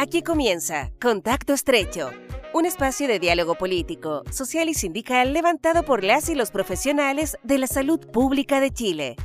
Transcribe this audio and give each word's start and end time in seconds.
Aquí 0.00 0.22
comienza 0.22 0.92
Contacto 1.00 1.52
Estrecho, 1.52 2.12
un 2.54 2.66
espacio 2.66 3.08
de 3.08 3.18
diálogo 3.18 3.56
político, 3.56 4.22
social 4.30 4.68
y 4.68 4.74
sindical 4.74 5.32
levantado 5.32 5.82
por 5.82 6.04
las 6.04 6.28
y 6.28 6.36
los 6.36 6.52
profesionales 6.52 7.36
de 7.42 7.58
la 7.58 7.66
salud 7.66 7.98
pública 8.12 8.60
de 8.60 8.70
Chile. 8.70 9.16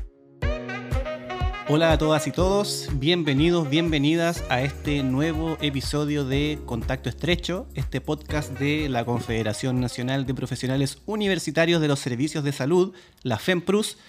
Hola 1.69 1.91
a 1.91 1.99
todas 1.99 2.25
y 2.25 2.31
todos, 2.31 2.89
bienvenidos, 2.93 3.69
bienvenidas 3.69 4.43
a 4.49 4.63
este 4.63 5.03
nuevo 5.03 5.59
episodio 5.61 6.25
de 6.25 6.57
Contacto 6.65 7.07
Estrecho, 7.07 7.67
este 7.75 8.01
podcast 8.01 8.57
de 8.57 8.89
la 8.89 9.05
Confederación 9.05 9.79
Nacional 9.79 10.25
de 10.25 10.33
Profesionales 10.33 11.03
Universitarios 11.05 11.81
de 11.81 11.87
los 11.87 11.99
Servicios 11.99 12.43
de 12.43 12.51
Salud, 12.51 12.95
la 13.21 13.37
FEMPRUS, 13.37 13.99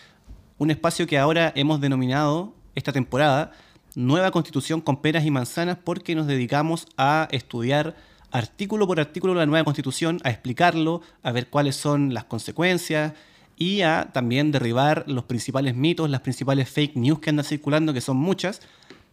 un 0.57 0.71
espacio 0.71 1.07
que 1.07 1.19
ahora 1.19 1.53
hemos 1.57 1.83
denominado 1.83 2.55
esta 2.75 2.91
temporada 2.91 3.53
Nueva 3.95 4.31
Constitución 4.31 4.81
con 4.81 5.01
peras 5.01 5.25
y 5.25 5.31
manzanas 5.31 5.79
porque 5.83 6.15
nos 6.15 6.27
dedicamos 6.27 6.87
a 6.97 7.29
estudiar 7.30 7.95
artículo 8.33 8.89
por 8.89 8.98
artículo 8.98 9.35
la 9.35 9.47
nueva 9.47 9.65
Constitución, 9.65 10.21
a 10.25 10.30
explicarlo, 10.30 11.02
a 11.23 11.30
ver 11.30 11.48
cuáles 11.48 11.77
son 11.77 12.12
las 12.12 12.25
consecuencias 12.25 13.12
y 13.57 13.83
a 13.83 14.11
también 14.12 14.51
derribar 14.51 15.05
los 15.07 15.25
principales 15.25 15.77
mitos, 15.77 16.11
las 16.11 16.23
principales 16.23 16.69
fake 16.69 16.97
news 16.97 17.21
que 17.21 17.30
andan 17.30 17.45
circulando, 17.45 17.95
que 17.95 18.01
son 18.01 18.16
muchas, 18.16 18.61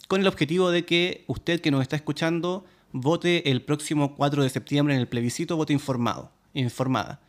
con 0.07 0.21
el 0.21 0.27
objetivo 0.27 0.71
de 0.71 0.85
que 0.85 1.23
usted 1.27 1.61
que 1.61 1.69
nos 1.69 1.83
está 1.83 1.95
escuchando 1.95 2.65
vote 2.91 3.51
el 3.51 3.61
próximo 3.61 4.15
4 4.15 4.43
de 4.43 4.49
septiembre 4.49 4.95
en 4.95 4.99
el 4.99 5.07
plebiscito, 5.07 5.55
vote 5.55 5.73
informado, 5.73 6.31
informada, 6.55 7.21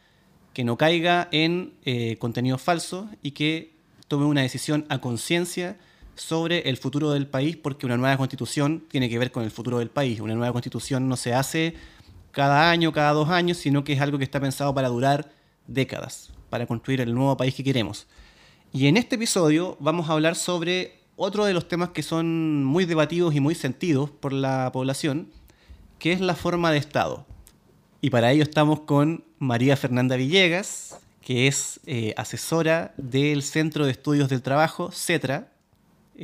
que 0.55 0.65
no 0.65 0.79
caiga 0.79 1.29
en 1.31 1.75
eh, 1.85 2.17
contenido 2.19 2.57
falso 2.57 3.09
y 3.23 3.33
que 3.33 3.75
tome 4.09 4.25
una 4.25 4.41
decisión 4.41 4.87
a 4.89 4.99
conciencia 4.99 5.77
sobre 6.15 6.69
el 6.69 6.77
futuro 6.77 7.11
del 7.11 7.27
país, 7.27 7.57
porque 7.57 7.87
una 7.87 7.97
nueva 7.97 8.17
constitución 8.17 8.85
tiene 8.89 9.09
que 9.09 9.19
ver 9.19 9.33
con 9.33 9.45
el 9.45 9.51
futuro 9.51 9.79
del 9.79 9.91
país. 9.91 10.21
Una 10.21 10.35
nueva 10.35 10.53
constitución 10.53 11.09
no 11.09 11.17
se 11.17 11.35
hace 11.35 11.75
cada 12.31 12.71
año, 12.71 12.93
cada 12.93 13.13
dos 13.13 13.29
años, 13.29 13.59
sino 13.59 13.85
que 13.85 13.93
es 13.93 14.01
algo 14.01 14.19
que 14.19 14.25
está 14.25 14.41
pensado 14.41 14.75
para 14.75 14.89
durar 14.89 15.31
décadas, 15.67 16.31
para 16.51 16.67
construir 16.67 17.01
el 17.01 17.15
nuevo 17.15 17.37
país 17.37 17.55
que 17.55 17.65
queremos. 17.65 18.07
Y 18.73 18.87
en 18.87 18.97
este 18.97 19.17
episodio 19.17 19.77
vamos 19.81 20.09
a 20.09 20.13
hablar 20.13 20.35
sobre 20.35 20.99
otro 21.17 21.45
de 21.45 21.53
los 21.55 21.69
temas 21.69 21.91
que 21.91 22.03
son 22.03 22.65
muy 22.65 22.85
debatidos 22.85 23.35
y 23.35 23.41
muy 23.41 23.55
sentidos 23.55 24.11
por 24.11 24.33
la 24.33 24.71
población, 24.73 25.29
que 25.99 26.13
es 26.13 26.21
la 26.21 26.35
forma 26.35 26.73
de 26.73 26.79
Estado. 26.79 27.27
Y 28.01 28.11
para 28.11 28.33
ello 28.33 28.43
estamos 28.43 28.81
con 28.81 29.25
María 29.39 29.77
Fernanda 29.77 30.17
Villegas, 30.17 30.99
que 31.21 31.47
es 31.47 31.81
eh, 31.87 32.15
asesora 32.17 32.95
del 32.97 33.43
Centro 33.43 33.85
de 33.85 33.93
Estudios 33.93 34.29
del 34.29 34.43
Trabajo, 34.43 34.91
CETRA, 34.91 35.52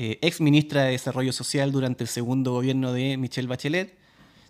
eh, 0.00 0.16
ex 0.22 0.40
ministra 0.40 0.84
de 0.84 0.92
Desarrollo 0.92 1.32
Social 1.32 1.72
durante 1.72 2.04
el 2.04 2.08
segundo 2.08 2.52
gobierno 2.52 2.92
de 2.92 3.16
Michelle 3.16 3.48
Bachelet, 3.48 3.98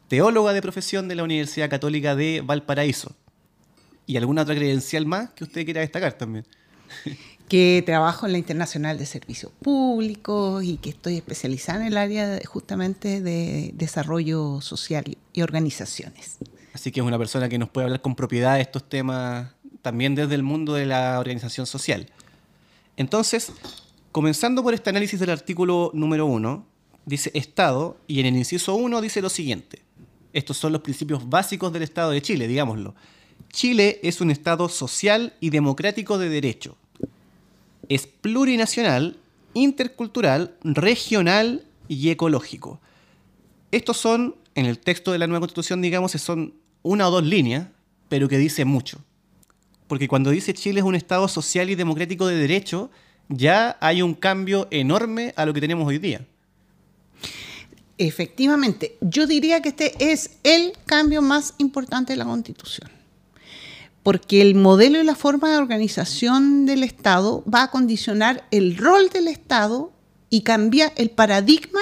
teóloga 0.06 0.52
de 0.52 0.60
profesión 0.60 1.08
de 1.08 1.14
la 1.14 1.22
Universidad 1.22 1.70
Católica 1.70 2.14
de 2.14 2.42
Valparaíso. 2.44 3.16
¿Y 4.06 4.18
alguna 4.18 4.42
otra 4.42 4.54
credencial 4.54 5.06
más 5.06 5.30
que 5.30 5.44
usted 5.44 5.64
quiera 5.64 5.80
destacar 5.80 6.12
también? 6.12 6.46
que 7.48 7.82
trabajo 7.86 8.26
en 8.26 8.32
la 8.32 8.38
Internacional 8.38 8.98
de 8.98 9.06
Servicios 9.06 9.50
Públicos 9.62 10.62
y 10.64 10.76
que 10.76 10.90
estoy 10.90 11.16
especializada 11.16 11.80
en 11.80 11.86
el 11.86 11.96
área 11.96 12.38
justamente 12.44 13.22
de 13.22 13.70
desarrollo 13.72 14.60
social 14.60 15.16
y 15.32 15.40
organizaciones. 15.40 16.36
Así 16.74 16.92
que 16.92 17.00
es 17.00 17.06
una 17.06 17.16
persona 17.16 17.48
que 17.48 17.56
nos 17.56 17.70
puede 17.70 17.86
hablar 17.86 18.02
con 18.02 18.14
propiedad 18.14 18.56
de 18.56 18.60
estos 18.60 18.86
temas 18.86 19.52
también 19.80 20.14
desde 20.14 20.34
el 20.34 20.42
mundo 20.42 20.74
de 20.74 20.84
la 20.84 21.18
organización 21.18 21.66
social. 21.66 22.06
Entonces, 22.98 23.50
Comenzando 24.18 24.64
por 24.64 24.74
este 24.74 24.90
análisis 24.90 25.20
del 25.20 25.30
artículo 25.30 25.92
número 25.94 26.26
1, 26.26 26.66
dice 27.06 27.30
Estado, 27.34 27.98
y 28.08 28.18
en 28.18 28.26
el 28.26 28.36
inciso 28.36 28.74
1 28.74 29.00
dice 29.00 29.22
lo 29.22 29.28
siguiente. 29.28 29.82
Estos 30.32 30.56
son 30.56 30.72
los 30.72 30.82
principios 30.82 31.28
básicos 31.28 31.72
del 31.72 31.84
Estado 31.84 32.10
de 32.10 32.20
Chile, 32.20 32.48
digámoslo. 32.48 32.96
Chile 33.52 34.00
es 34.02 34.20
un 34.20 34.32
Estado 34.32 34.68
social 34.68 35.34
y 35.38 35.50
democrático 35.50 36.18
de 36.18 36.30
derecho. 36.30 36.76
Es 37.88 38.08
plurinacional, 38.08 39.18
intercultural, 39.54 40.56
regional 40.64 41.64
y 41.86 42.10
ecológico. 42.10 42.80
Estos 43.70 43.98
son, 43.98 44.34
en 44.56 44.66
el 44.66 44.80
texto 44.80 45.12
de 45.12 45.18
la 45.18 45.28
nueva 45.28 45.42
constitución, 45.42 45.80
digamos, 45.80 46.10
son 46.10 46.54
una 46.82 47.06
o 47.06 47.12
dos 47.12 47.22
líneas, 47.22 47.68
pero 48.08 48.28
que 48.28 48.38
dice 48.38 48.64
mucho. 48.64 48.98
Porque 49.86 50.08
cuando 50.08 50.30
dice 50.30 50.54
Chile 50.54 50.80
es 50.80 50.86
un 50.86 50.96
Estado 50.96 51.28
social 51.28 51.70
y 51.70 51.76
democrático 51.76 52.26
de 52.26 52.34
derecho, 52.34 52.90
ya 53.28 53.76
hay 53.80 54.02
un 54.02 54.14
cambio 54.14 54.68
enorme 54.70 55.32
a 55.36 55.44
lo 55.46 55.52
que 55.54 55.60
tenemos 55.60 55.86
hoy 55.86 55.98
día. 55.98 56.26
Efectivamente, 57.98 58.96
yo 59.00 59.26
diría 59.26 59.60
que 59.60 59.70
este 59.70 60.12
es 60.12 60.38
el 60.44 60.72
cambio 60.86 61.20
más 61.20 61.54
importante 61.58 62.12
de 62.12 62.16
la 62.16 62.24
Constitución, 62.24 62.88
porque 64.04 64.40
el 64.40 64.54
modelo 64.54 65.00
y 65.00 65.04
la 65.04 65.16
forma 65.16 65.50
de 65.50 65.58
organización 65.58 66.64
del 66.64 66.84
Estado 66.84 67.42
va 67.52 67.64
a 67.64 67.70
condicionar 67.70 68.46
el 68.52 68.76
rol 68.76 69.08
del 69.10 69.26
Estado 69.26 69.92
y 70.30 70.42
cambia 70.42 70.92
el 70.96 71.10
paradigma 71.10 71.80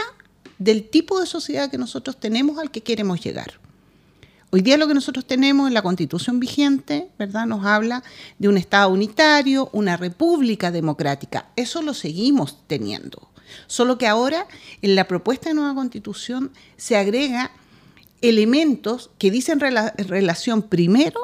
del 0.58 0.88
tipo 0.88 1.20
de 1.20 1.26
sociedad 1.26 1.70
que 1.70 1.76
nosotros 1.76 2.18
tenemos 2.18 2.58
al 2.58 2.70
que 2.70 2.82
queremos 2.82 3.22
llegar. 3.22 3.60
Hoy 4.56 4.62
día 4.62 4.78
lo 4.78 4.88
que 4.88 4.94
nosotros 4.94 5.26
tenemos 5.26 5.68
en 5.68 5.74
la 5.74 5.82
constitución 5.82 6.40
vigente, 6.40 7.10
¿verdad? 7.18 7.44
Nos 7.44 7.66
habla 7.66 8.02
de 8.38 8.48
un 8.48 8.56
Estado 8.56 8.88
unitario, 8.88 9.68
una 9.74 9.98
república 9.98 10.70
democrática. 10.70 11.44
Eso 11.56 11.82
lo 11.82 11.92
seguimos 11.92 12.66
teniendo. 12.66 13.28
Solo 13.66 13.98
que 13.98 14.06
ahora 14.06 14.46
en 14.80 14.94
la 14.94 15.06
propuesta 15.06 15.50
de 15.50 15.56
nueva 15.56 15.74
constitución 15.74 16.52
se 16.78 16.96
agrega 16.96 17.50
elementos 18.22 19.10
que 19.18 19.30
dicen 19.30 19.60
relación 19.60 20.62
primero 20.62 21.20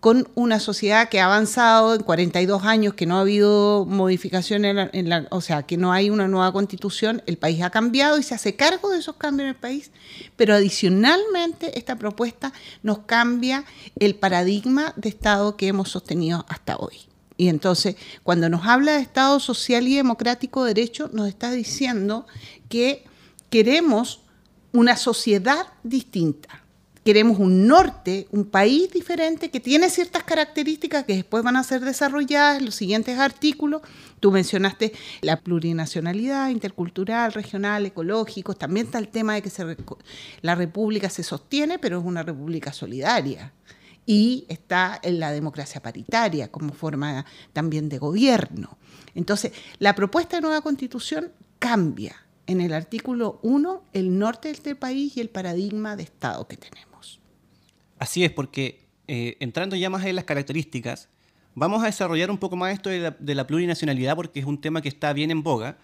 con 0.00 0.28
una 0.34 0.60
sociedad 0.60 1.08
que 1.08 1.20
ha 1.20 1.26
avanzado 1.26 1.94
en 1.94 2.02
42 2.02 2.64
años, 2.64 2.94
que 2.94 3.06
no 3.06 3.16
ha 3.16 3.22
habido 3.22 3.86
modificación 3.86 4.64
en 4.64 5.08
la, 5.08 5.26
o 5.30 5.40
sea, 5.40 5.64
que 5.64 5.76
no 5.76 5.92
hay 5.92 6.10
una 6.10 6.28
nueva 6.28 6.52
constitución, 6.52 7.22
el 7.26 7.38
país 7.38 7.62
ha 7.62 7.70
cambiado 7.70 8.18
y 8.18 8.22
se 8.22 8.34
hace 8.34 8.56
cargo 8.56 8.90
de 8.90 8.98
esos 8.98 9.16
cambios 9.16 9.44
en 9.44 9.48
el 9.50 9.60
país, 9.60 9.90
pero 10.36 10.54
adicionalmente 10.54 11.78
esta 11.78 11.96
propuesta 11.96 12.52
nos 12.82 13.00
cambia 13.00 13.64
el 13.98 14.14
paradigma 14.14 14.92
de 14.96 15.08
Estado 15.08 15.56
que 15.56 15.68
hemos 15.68 15.90
sostenido 15.90 16.44
hasta 16.48 16.76
hoy. 16.76 17.06
Y 17.36 17.48
entonces, 17.48 17.96
cuando 18.22 18.48
nos 18.48 18.66
habla 18.66 18.92
de 18.92 19.02
Estado 19.02 19.40
social 19.40 19.86
y 19.86 19.96
democrático 19.96 20.64
de 20.64 20.74
derecho, 20.74 21.10
nos 21.12 21.28
está 21.28 21.50
diciendo 21.50 22.26
que 22.68 23.04
queremos 23.50 24.20
una 24.72 24.96
sociedad 24.96 25.66
distinta, 25.82 26.62
queremos 27.06 27.38
un 27.38 27.68
norte, 27.68 28.26
un 28.32 28.46
país 28.46 28.90
diferente 28.90 29.48
que 29.48 29.60
tiene 29.60 29.90
ciertas 29.90 30.24
características 30.24 31.04
que 31.04 31.14
después 31.14 31.44
van 31.44 31.54
a 31.54 31.62
ser 31.62 31.82
desarrolladas 31.82 32.58
en 32.58 32.64
los 32.64 32.74
siguientes 32.74 33.16
artículos. 33.20 33.82
Tú 34.18 34.32
mencionaste 34.32 34.92
la 35.20 35.40
plurinacionalidad, 35.40 36.48
intercultural, 36.48 37.32
regional, 37.32 37.86
ecológico. 37.86 38.54
También 38.54 38.86
está 38.86 38.98
el 38.98 39.06
tema 39.06 39.34
de 39.34 39.42
que 39.42 39.52
la 40.42 40.56
república 40.56 41.08
se 41.08 41.22
sostiene, 41.22 41.78
pero 41.78 42.00
es 42.00 42.04
una 42.04 42.24
república 42.24 42.72
solidaria. 42.72 43.52
Y 44.04 44.44
está 44.48 44.98
en 45.00 45.20
la 45.20 45.30
democracia 45.30 45.80
paritaria 45.80 46.50
como 46.50 46.72
forma 46.72 47.24
también 47.52 47.88
de 47.88 47.98
gobierno. 47.98 48.78
Entonces, 49.14 49.52
la 49.78 49.94
propuesta 49.94 50.38
de 50.38 50.42
nueva 50.42 50.60
constitución 50.60 51.30
cambia 51.60 52.16
en 52.48 52.60
el 52.60 52.72
artículo 52.72 53.38
1 53.42 53.84
el 53.92 54.18
norte 54.18 54.48
de 54.48 54.54
este 54.54 54.74
país 54.74 55.16
y 55.16 55.20
el 55.20 55.28
paradigma 55.28 55.94
de 55.94 56.02
Estado 56.02 56.48
que 56.48 56.56
tenemos. 56.56 56.95
Así 57.98 58.24
es, 58.24 58.30
porque 58.30 58.80
eh, 59.08 59.36
entrando 59.40 59.76
ya 59.76 59.90
más 59.90 60.04
en 60.04 60.16
las 60.16 60.24
características, 60.24 61.08
vamos 61.54 61.82
a 61.82 61.86
desarrollar 61.86 62.30
un 62.30 62.38
poco 62.38 62.56
más 62.56 62.72
esto 62.72 62.90
de 62.90 63.34
la, 63.34 63.46
plurinacionalidad 63.46 64.16
porque 64.16 64.40
es 64.40 64.46
un 64.46 64.60
tema 64.60 64.82
que 64.82 64.88
está 64.88 65.12
bien 65.12 65.30
en 65.30 65.42
boga, 65.42 65.78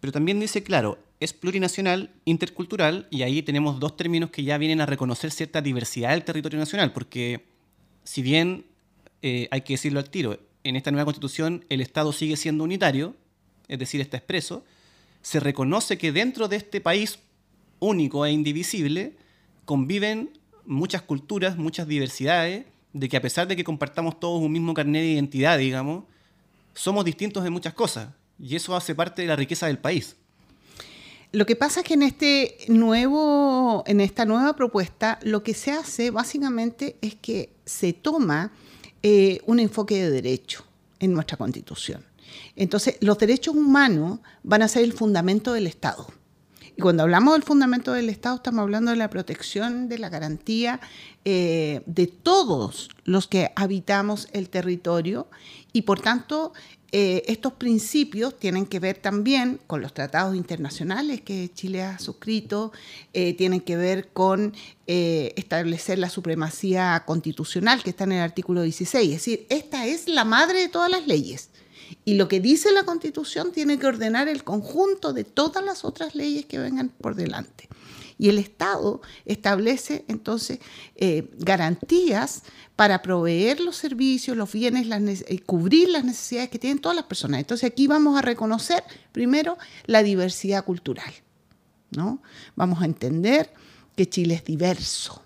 pero 0.00 0.12
también 0.12 0.38
dice, 0.38 0.62
claro, 0.62 0.98
es 1.18 1.32
plurinacional, 1.32 2.10
intercultural, 2.24 3.08
y 3.10 3.22
ahí 3.22 3.42
tenemos 3.42 3.80
dos 3.80 3.96
términos 3.96 4.30
que 4.30 4.44
ya 4.44 4.58
vienen 4.58 4.80
a 4.80 4.86
reconocer 4.86 5.30
cierta 5.30 5.60
diversidad 5.60 6.10
del 6.10 6.24
territorio 6.24 6.58
nacional, 6.58 6.92
porque 6.92 7.44
si 8.04 8.22
bien 8.22 8.66
eh, 9.22 9.48
hay 9.50 9.62
que 9.62 9.74
decirlo 9.74 9.98
al 9.98 10.10
tiro, 10.10 10.38
en 10.62 10.76
esta 10.76 10.90
nueva 10.90 11.06
constitución 11.06 11.64
el 11.68 11.80
Estado 11.80 12.12
sigue 12.12 12.36
siendo 12.36 12.64
unitario, 12.64 13.16
es 13.66 13.78
decir, 13.78 14.00
está 14.00 14.16
expreso, 14.16 14.64
se 15.22 15.40
reconoce 15.40 15.98
que 15.98 16.12
dentro 16.12 16.48
de 16.48 16.56
este 16.56 16.80
país 16.80 17.18
único 17.80 18.24
e 18.26 18.32
indivisible 18.32 19.14
conviven 19.64 20.37
muchas 20.68 21.02
culturas, 21.02 21.56
muchas 21.56 21.88
diversidades, 21.88 22.66
de 22.92 23.08
que 23.08 23.16
a 23.16 23.22
pesar 23.22 23.48
de 23.48 23.56
que 23.56 23.64
compartamos 23.64 24.20
todos 24.20 24.40
un 24.40 24.52
mismo 24.52 24.74
carnet 24.74 25.02
de 25.02 25.08
identidad, 25.08 25.58
digamos, 25.58 26.04
somos 26.74 27.04
distintos 27.04 27.44
en 27.44 27.52
muchas 27.52 27.74
cosas. 27.74 28.10
Y 28.38 28.54
eso 28.54 28.76
hace 28.76 28.94
parte 28.94 29.22
de 29.22 29.28
la 29.28 29.36
riqueza 29.36 29.66
del 29.66 29.78
país. 29.78 30.14
Lo 31.32 31.44
que 31.44 31.56
pasa 31.56 31.80
es 31.80 31.86
que 31.86 31.94
en, 31.94 32.02
este 32.02 32.56
nuevo, 32.68 33.82
en 33.86 34.00
esta 34.00 34.24
nueva 34.24 34.54
propuesta 34.54 35.18
lo 35.22 35.42
que 35.42 35.54
se 35.54 35.72
hace 35.72 36.10
básicamente 36.10 36.96
es 37.02 37.16
que 37.16 37.50
se 37.64 37.92
toma 37.92 38.52
eh, 39.02 39.40
un 39.46 39.60
enfoque 39.60 40.02
de 40.02 40.10
derecho 40.10 40.64
en 41.00 41.12
nuestra 41.12 41.36
constitución. 41.36 42.04
Entonces, 42.56 42.96
los 43.00 43.18
derechos 43.18 43.54
humanos 43.54 44.20
van 44.42 44.62
a 44.62 44.68
ser 44.68 44.84
el 44.84 44.92
fundamento 44.92 45.52
del 45.52 45.66
Estado. 45.66 46.06
Y 46.78 46.80
cuando 46.80 47.02
hablamos 47.02 47.34
del 47.34 47.42
fundamento 47.42 47.92
del 47.92 48.08
Estado, 48.08 48.36
estamos 48.36 48.62
hablando 48.62 48.92
de 48.92 48.96
la 48.96 49.10
protección, 49.10 49.88
de 49.88 49.98
la 49.98 50.10
garantía 50.10 50.78
eh, 51.24 51.82
de 51.86 52.06
todos 52.06 52.88
los 53.02 53.26
que 53.26 53.50
habitamos 53.56 54.28
el 54.32 54.48
territorio 54.48 55.26
y 55.72 55.82
por 55.82 55.98
tanto 55.98 56.52
eh, 56.92 57.24
estos 57.26 57.54
principios 57.54 58.38
tienen 58.38 58.64
que 58.64 58.78
ver 58.78 58.96
también 58.96 59.58
con 59.66 59.80
los 59.80 59.92
tratados 59.92 60.36
internacionales 60.36 61.20
que 61.20 61.50
Chile 61.52 61.82
ha 61.82 61.98
suscrito, 61.98 62.70
eh, 63.12 63.34
tienen 63.34 63.60
que 63.60 63.76
ver 63.76 64.10
con 64.12 64.54
establecer 64.86 65.98
la 65.98 66.08
supremacía 66.08 67.02
constitucional 67.04 67.82
que 67.82 67.90
está 67.90 68.04
en 68.04 68.12
el 68.12 68.22
artículo 68.22 68.62
16. 68.62 69.04
Es 69.04 69.16
decir, 69.16 69.46
esta 69.48 69.84
es 69.84 70.06
la 70.06 70.24
madre 70.24 70.60
de 70.60 70.68
todas 70.68 70.92
las 70.92 71.08
leyes. 71.08 71.50
Y 72.04 72.14
lo 72.14 72.28
que 72.28 72.40
dice 72.40 72.72
la 72.72 72.84
Constitución 72.84 73.52
tiene 73.52 73.78
que 73.78 73.86
ordenar 73.86 74.28
el 74.28 74.44
conjunto 74.44 75.12
de 75.12 75.24
todas 75.24 75.64
las 75.64 75.84
otras 75.84 76.14
leyes 76.14 76.46
que 76.46 76.58
vengan 76.58 76.88
por 76.88 77.14
delante. 77.14 77.68
Y 78.18 78.28
el 78.28 78.38
Estado 78.38 79.00
establece 79.26 80.04
entonces 80.08 80.58
eh, 80.96 81.30
garantías 81.38 82.42
para 82.74 83.00
proveer 83.00 83.60
los 83.60 83.76
servicios, 83.76 84.36
los 84.36 84.52
bienes, 84.52 85.24
eh, 85.28 85.38
cubrir 85.40 85.88
las 85.88 86.04
necesidades 86.04 86.50
que 86.50 86.58
tienen 86.58 86.80
todas 86.80 86.96
las 86.96 87.06
personas. 87.06 87.40
Entonces 87.40 87.70
aquí 87.70 87.86
vamos 87.86 88.18
a 88.18 88.22
reconocer 88.22 88.82
primero 89.12 89.56
la 89.86 90.02
diversidad 90.02 90.64
cultural. 90.64 91.12
¿no? 91.90 92.20
Vamos 92.56 92.82
a 92.82 92.86
entender 92.86 93.52
que 93.94 94.08
Chile 94.08 94.34
es 94.34 94.44
diverso 94.44 95.22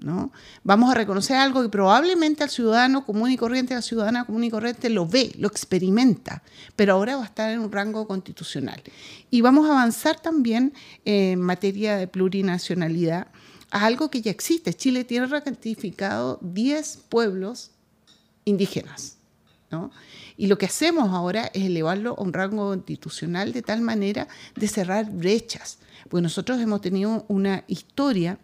¿no? 0.00 0.32
Vamos 0.64 0.90
a 0.90 0.94
reconocer 0.94 1.36
algo 1.36 1.62
que 1.62 1.68
probablemente 1.68 2.42
al 2.42 2.50
ciudadano 2.50 3.04
común 3.04 3.30
y 3.30 3.36
corriente, 3.36 3.74
a 3.74 3.76
la 3.76 3.82
ciudadana 3.82 4.24
común 4.24 4.44
y 4.44 4.50
corriente 4.50 4.88
lo 4.90 5.06
ve, 5.06 5.32
lo 5.38 5.48
experimenta, 5.48 6.42
pero 6.76 6.94
ahora 6.94 7.16
va 7.16 7.22
a 7.22 7.26
estar 7.26 7.50
en 7.50 7.60
un 7.60 7.70
rango 7.70 8.06
constitucional. 8.06 8.82
Y 9.30 9.40
vamos 9.40 9.68
a 9.68 9.72
avanzar 9.72 10.20
también 10.20 10.72
en 11.04 11.40
materia 11.40 11.96
de 11.96 12.08
plurinacionalidad 12.08 13.28
a 13.70 13.86
algo 13.86 14.10
que 14.10 14.22
ya 14.22 14.30
existe. 14.30 14.74
Chile 14.74 15.04
tiene 15.04 15.26
ratificado 15.26 16.38
10 16.42 17.04
pueblos 17.08 17.70
indígenas. 18.44 19.16
Y 20.36 20.48
lo 20.48 20.58
que 20.58 20.66
hacemos 20.66 21.10
ahora 21.10 21.46
es 21.54 21.64
elevarlo 21.64 22.16
a 22.18 22.22
un 22.22 22.32
rango 22.32 22.70
constitucional 22.70 23.52
de 23.52 23.62
tal 23.62 23.82
manera 23.82 24.26
de 24.56 24.66
cerrar 24.66 25.08
brechas. 25.08 25.78
Porque 26.08 26.22
nosotros 26.22 26.60
hemos 26.60 26.80
tenido 26.80 27.24
una 27.28 27.62
historia 27.68 28.38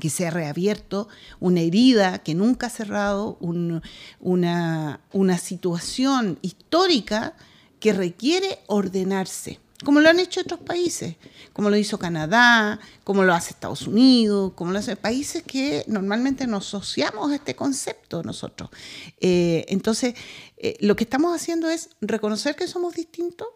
que 0.00 0.10
se 0.10 0.26
ha 0.26 0.30
reabierto, 0.30 1.08
una 1.40 1.60
herida 1.60 2.18
que 2.18 2.34
nunca 2.34 2.68
ha 2.68 2.70
cerrado, 2.70 3.36
una, 3.40 5.00
una 5.12 5.38
situación 5.38 6.38
histórica 6.42 7.34
que 7.80 7.92
requiere 7.92 8.60
ordenarse, 8.66 9.60
como 9.84 10.00
lo 10.00 10.08
han 10.08 10.18
hecho 10.18 10.40
otros 10.40 10.60
países, 10.60 11.16
como 11.52 11.70
lo 11.70 11.76
hizo 11.76 11.98
Canadá, 11.98 12.80
como 13.04 13.22
lo 13.22 13.32
hace 13.32 13.50
Estados 13.50 13.86
Unidos, 13.86 14.52
como 14.54 14.72
lo 14.72 14.78
hacen 14.78 14.96
países 14.96 15.42
que 15.44 15.84
normalmente 15.86 16.46
nos 16.46 16.66
asociamos 16.66 17.30
a 17.30 17.36
este 17.36 17.54
concepto 17.54 18.22
nosotros. 18.22 18.70
Eh, 19.20 19.64
entonces, 19.68 20.14
eh, 20.56 20.76
lo 20.80 20.96
que 20.96 21.04
estamos 21.04 21.34
haciendo 21.34 21.70
es 21.70 21.90
reconocer 22.00 22.56
que 22.56 22.66
somos 22.66 22.94
distintos. 22.94 23.48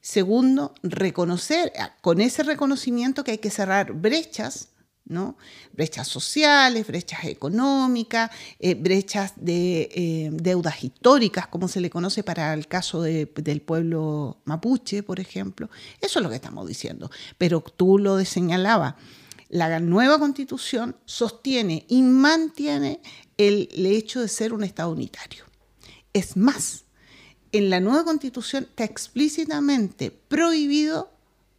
Segundo, 0.00 0.74
reconocer, 0.82 1.72
con 2.00 2.20
ese 2.20 2.42
reconocimiento 2.42 3.24
que 3.24 3.32
hay 3.32 3.38
que 3.38 3.50
cerrar 3.50 3.92
brechas 3.92 4.73
¿no? 5.06 5.36
Brechas 5.72 6.08
sociales, 6.08 6.86
brechas 6.86 7.24
económicas, 7.24 8.30
eh, 8.58 8.74
brechas 8.74 9.34
de 9.36 9.90
eh, 9.94 10.30
deudas 10.32 10.82
históricas, 10.82 11.46
como 11.48 11.68
se 11.68 11.80
le 11.80 11.90
conoce 11.90 12.22
para 12.22 12.54
el 12.54 12.66
caso 12.66 13.02
del 13.02 13.62
pueblo 13.62 14.38
mapuche, 14.44 15.02
por 15.02 15.20
ejemplo. 15.20 15.68
Eso 16.00 16.18
es 16.18 16.22
lo 16.22 16.30
que 16.30 16.36
estamos 16.36 16.66
diciendo. 16.66 17.10
Pero 17.38 17.60
tú 17.60 17.98
lo 17.98 18.24
señalaba, 18.24 18.96
la 19.48 19.78
nueva 19.80 20.18
constitución 20.18 20.96
sostiene 21.04 21.84
y 21.88 22.02
mantiene 22.02 23.00
el, 23.36 23.68
el 23.72 23.86
hecho 23.86 24.20
de 24.20 24.28
ser 24.28 24.52
un 24.52 24.64
Estado 24.64 24.90
unitario. 24.90 25.44
Es 26.12 26.36
más, 26.36 26.84
en 27.52 27.70
la 27.70 27.80
nueva 27.80 28.04
constitución 28.04 28.64
está 28.64 28.84
explícitamente 28.84 30.10
prohibido 30.10 31.12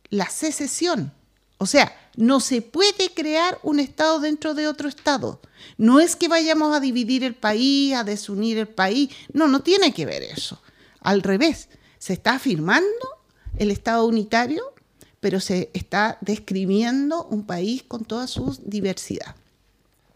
la 0.10 0.30
secesión. 0.30 1.14
O 1.58 1.66
sea, 1.66 2.05
no 2.16 2.40
se 2.40 2.62
puede 2.62 3.14
crear 3.14 3.60
un 3.64 3.80
Estado 3.80 4.20
dentro 4.20 4.54
de 4.54 4.68
otro 4.68 4.88
Estado. 4.88 5.42
No 5.78 6.00
es 6.00 6.16
que 6.16 6.28
vayamos 6.28 6.76
a 6.76 6.80
dividir 6.80 7.24
el 7.24 7.36
país, 7.36 7.94
a 7.94 8.04
desunir 8.04 8.58
el 8.58 8.68
país. 8.68 9.10
No, 9.34 9.48
no 9.48 9.62
tiene 9.62 9.94
que 9.94 10.06
ver 10.06 10.24
eso. 10.24 10.62
Al 11.02 11.22
revés, 11.22 11.70
se 11.98 12.14
está 12.14 12.36
afirmando 12.36 13.08
el 13.58 13.72
Estado 13.72 14.06
unitario, 14.06 14.64
pero 15.20 15.40
se 15.40 15.70
está 15.74 16.18
describiendo 16.22 17.26
un 17.26 17.46
país 17.46 17.84
con 17.84 18.06
toda 18.06 18.28
su 18.28 18.58
diversidad. 18.64 19.36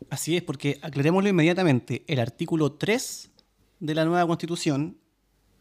Así 0.09 0.37
es, 0.37 0.43
porque 0.43 0.79
aclarémoslo 0.81 1.29
inmediatamente. 1.29 2.03
El 2.07 2.19
artículo 2.19 2.73
3 2.73 3.29
de 3.79 3.95
la 3.95 4.05
nueva 4.05 4.27
Constitución 4.27 4.97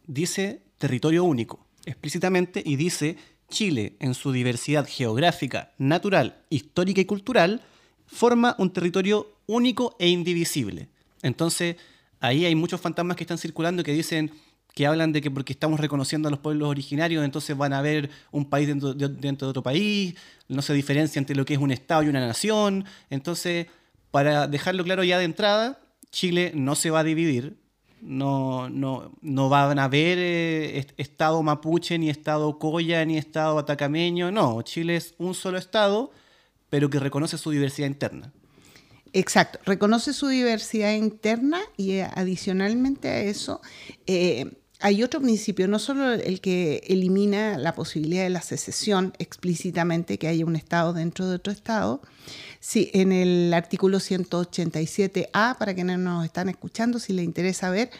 dice 0.06 0.62
territorio 0.78 1.24
único, 1.24 1.66
explícitamente, 1.84 2.62
y 2.64 2.76
dice 2.76 3.16
Chile, 3.50 3.96
en 4.00 4.14
su 4.14 4.32
diversidad 4.32 4.86
geográfica, 4.88 5.72
natural, 5.78 6.42
histórica 6.50 7.00
y 7.00 7.06
cultural, 7.06 7.62
forma 8.06 8.54
un 8.58 8.72
territorio 8.72 9.26
único 9.46 9.96
e 9.98 10.08
indivisible. 10.08 10.88
Entonces, 11.22 11.76
ahí 12.20 12.44
hay 12.44 12.54
muchos 12.54 12.80
fantasmas 12.80 13.16
que 13.16 13.24
están 13.24 13.38
circulando 13.38 13.82
que 13.82 13.92
dicen 13.92 14.30
que 14.74 14.86
hablan 14.86 15.12
de 15.12 15.20
que 15.20 15.30
porque 15.30 15.52
estamos 15.52 15.80
reconociendo 15.80 16.28
a 16.28 16.30
los 16.30 16.40
pueblos 16.40 16.68
originarios, 16.68 17.24
entonces 17.24 17.56
van 17.56 17.72
a 17.72 17.78
haber 17.78 18.10
un 18.30 18.48
país 18.48 18.68
dentro 18.68 18.94
de, 18.94 19.46
otro 19.46 19.62
país, 19.62 20.14
no 20.46 20.62
se 20.62 20.72
diferencia 20.72 21.18
entre 21.18 21.34
lo 21.34 21.44
que 21.44 21.54
es 21.54 21.60
un 21.60 21.72
Estado 21.72 22.04
y 22.04 22.08
una 22.08 22.24
nación. 22.24 22.84
Entonces, 23.10 23.66
para 24.10 24.46
dejarlo 24.46 24.84
claro 24.84 25.02
ya 25.02 25.18
de 25.18 25.24
entrada, 25.24 25.80
Chile 26.10 26.52
no 26.54 26.76
se 26.76 26.90
va 26.90 27.00
a 27.00 27.04
dividir, 27.04 27.56
no, 28.00 28.68
no, 28.68 29.12
no 29.20 29.48
van 29.48 29.78
a 29.78 29.84
haber 29.84 30.18
eh, 30.18 30.86
Estado 30.96 31.42
mapuche, 31.42 31.98
ni 31.98 32.10
Estado 32.10 32.58
coya, 32.58 33.04
ni 33.04 33.18
Estado 33.18 33.58
atacameño. 33.58 34.30
No, 34.30 34.62
Chile 34.62 34.96
es 34.96 35.14
un 35.18 35.34
solo 35.34 35.58
Estado, 35.58 36.10
pero 36.70 36.90
que 36.90 36.98
reconoce 36.98 37.38
su 37.38 37.50
diversidad 37.50 37.88
interna. 37.88 38.32
Exacto, 39.12 39.58
reconoce 39.64 40.12
su 40.12 40.28
diversidad 40.28 40.92
interna 40.92 41.60
y 41.76 41.92
eh, 41.92 42.08
adicionalmente 42.14 43.08
a 43.08 43.20
eso 43.20 43.60
eh, 44.06 44.52
hay 44.80 45.02
otro 45.02 45.20
principio, 45.20 45.68
no 45.68 45.78
solo 45.78 46.12
el 46.12 46.40
que 46.40 46.82
elimina 46.86 47.58
la 47.58 47.74
posibilidad 47.74 48.22
de 48.22 48.30
la 48.30 48.42
secesión 48.42 49.12
explícitamente, 49.18 50.18
que 50.18 50.28
haya 50.28 50.44
un 50.44 50.56
Estado 50.56 50.92
dentro 50.92 51.28
de 51.28 51.36
otro 51.36 51.52
Estado, 51.52 52.00
Sí, 52.60 52.90
en 52.92 53.12
el 53.12 53.54
artículo 53.54 53.98
187A, 53.98 55.56
para 55.58 55.74
quienes 55.74 55.98
nos 55.98 56.24
están 56.24 56.48
escuchando, 56.48 56.98
si 56.98 57.12
les 57.12 57.24
interesa 57.24 57.70
ver 57.70 57.90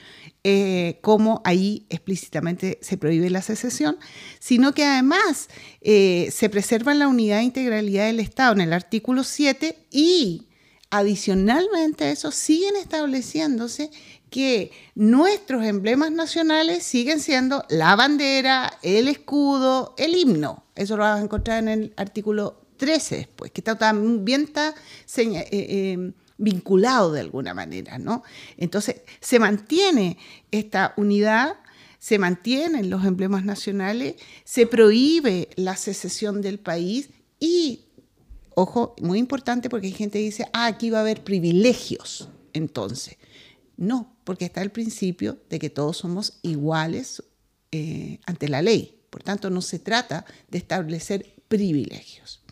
eh, 0.43 0.99
cómo 1.01 1.43
ahí 1.45 1.87
explícitamente 1.91 2.79
se 2.83 2.97
prohíbe 2.97 3.31
la 3.31 3.41
secesión, 3.41 3.99
sino 4.41 4.75
que 4.75 4.85
además 4.85 5.49
eh, 5.81 6.31
se 6.33 6.49
preserva 6.49 6.93
la 6.95 7.07
unidad 7.07 7.39
e 7.39 7.45
integralidad 7.45 8.07
del 8.07 8.19
Estado 8.19 8.53
en 8.55 8.63
el 8.63 8.73
artículo 8.73 9.23
7 9.23 9.79
y 9.93 10.49
adicionalmente 10.91 12.05
a 12.05 12.11
eso 12.11 12.33
siguen 12.33 12.75
estableciéndose 12.77 13.91
que 14.31 14.71
nuestros 14.95 15.65
emblemas 15.65 16.13
nacionales 16.13 16.83
siguen 16.83 17.21
siendo 17.21 17.65
la 17.69 17.97
bandera, 17.97 18.79
el 18.83 19.09
escudo, 19.09 19.95
el 19.99 20.15
himno. 20.15 20.65
Eso 20.75 20.97
lo 20.97 21.03
vas 21.03 21.21
a 21.21 21.23
encontrar 21.23 21.59
en 21.59 21.69
el 21.69 21.95
artículo 21.97 22.61
13 22.79 23.17
después, 23.17 23.51
que 23.51 23.61
está 23.61 23.77
también 23.77 24.43
está 24.43 24.75
eh, 25.17 25.47
eh, 25.53 26.13
vinculado 26.39 27.13
de 27.13 27.21
alguna 27.21 27.53
manera, 27.53 27.99
¿no? 27.99 28.23
Entonces, 28.57 29.03
se 29.21 29.39
mantiene 29.39 30.17
esta 30.51 30.95
unidad, 30.97 31.57
se 31.99 32.19
mantienen 32.19 32.89
los 32.89 33.05
emblemas 33.05 33.45
nacionales, 33.45 34.15
se 34.45 34.67
prohíbe 34.67 35.49
la 35.57 35.77
secesión 35.77 36.41
del 36.41 36.59
país 36.59 37.11
y, 37.41 37.87
ojo, 38.55 38.95
muy 39.03 39.19
importante 39.19 39.69
porque 39.69 39.89
hay 39.89 39.93
gente 39.93 40.19
que 40.19 40.25
dice, 40.25 40.49
ah, 40.53 40.67
aquí 40.67 40.91
va 40.91 40.99
a 40.99 41.03
haber 41.03 41.25
privilegios, 41.25 42.29
entonces. 42.53 43.17
No, 43.79 44.17
porque 44.25 44.45
está 44.45 44.61
el 44.61 44.73
principio 44.73 45.39
de 45.49 45.61
que 45.61 45.71
todos 45.71 45.97
somos 45.97 46.41
iguales 46.43 47.23
eh, 47.71 48.19
ante 48.27 48.49
la 48.49 48.61
ley. 48.61 49.03
Por 49.09 49.23
tanto, 49.23 49.51
no 49.51 49.63
se 49.63 49.79
trata 49.79 50.27
de 50.51 50.59
establecer 50.59 51.37
privilegios. 51.47 52.43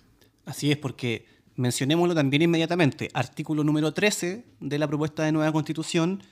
Así 0.45 0.71
es, 0.71 0.79
porque 0.79 1.27
mencionémoslo 1.57 2.15
también 2.15 2.43
inmediatamente. 2.43 3.11
Artículo 3.13 3.65
número 3.65 3.93
13 3.93 4.45
de 4.61 4.79
la 4.79 4.87
propuesta 4.87 5.25
de 5.25 5.33
nueva 5.33 5.51
constitución 5.53 6.23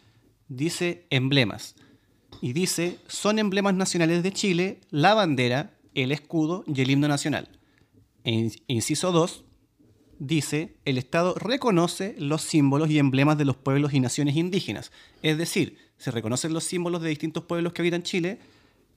dice 0.47 1.07
emblemas. 1.11 1.75
Y 2.41 2.53
dice, 2.53 2.99
son 3.09 3.41
emblemas 3.41 3.75
nacionales 3.75 4.23
de 4.23 4.33
Chile 4.33 4.81
la 4.91 5.15
bandera, 5.15 5.77
el 5.95 6.13
escudo 6.13 6.63
y 6.69 6.81
el 6.81 6.91
himno 6.91 7.09
nacional. 7.09 7.49
E 8.23 8.53
inciso 8.69 9.11
2 9.11 9.45
dice, 10.19 10.75
el 10.85 10.99
Estado 10.99 11.35
reconoce 11.35 12.15
los 12.19 12.43
símbolos 12.43 12.91
y 12.91 12.99
emblemas 12.99 13.39
de 13.39 13.45
los 13.45 13.57
pueblos 13.57 13.95
y 13.95 14.01
naciones 14.01 14.37
indígenas. 14.37 14.93
Es 15.23 15.39
decir, 15.39 15.79
se 15.99 16.11
reconocen 16.11 16.53
los 16.53 16.65
símbolos 16.65 17.03
de 17.03 17.09
distintos 17.09 17.45
pueblos 17.45 17.73
que 17.73 17.83
habitan 17.83 18.03
Chile, 18.03 18.39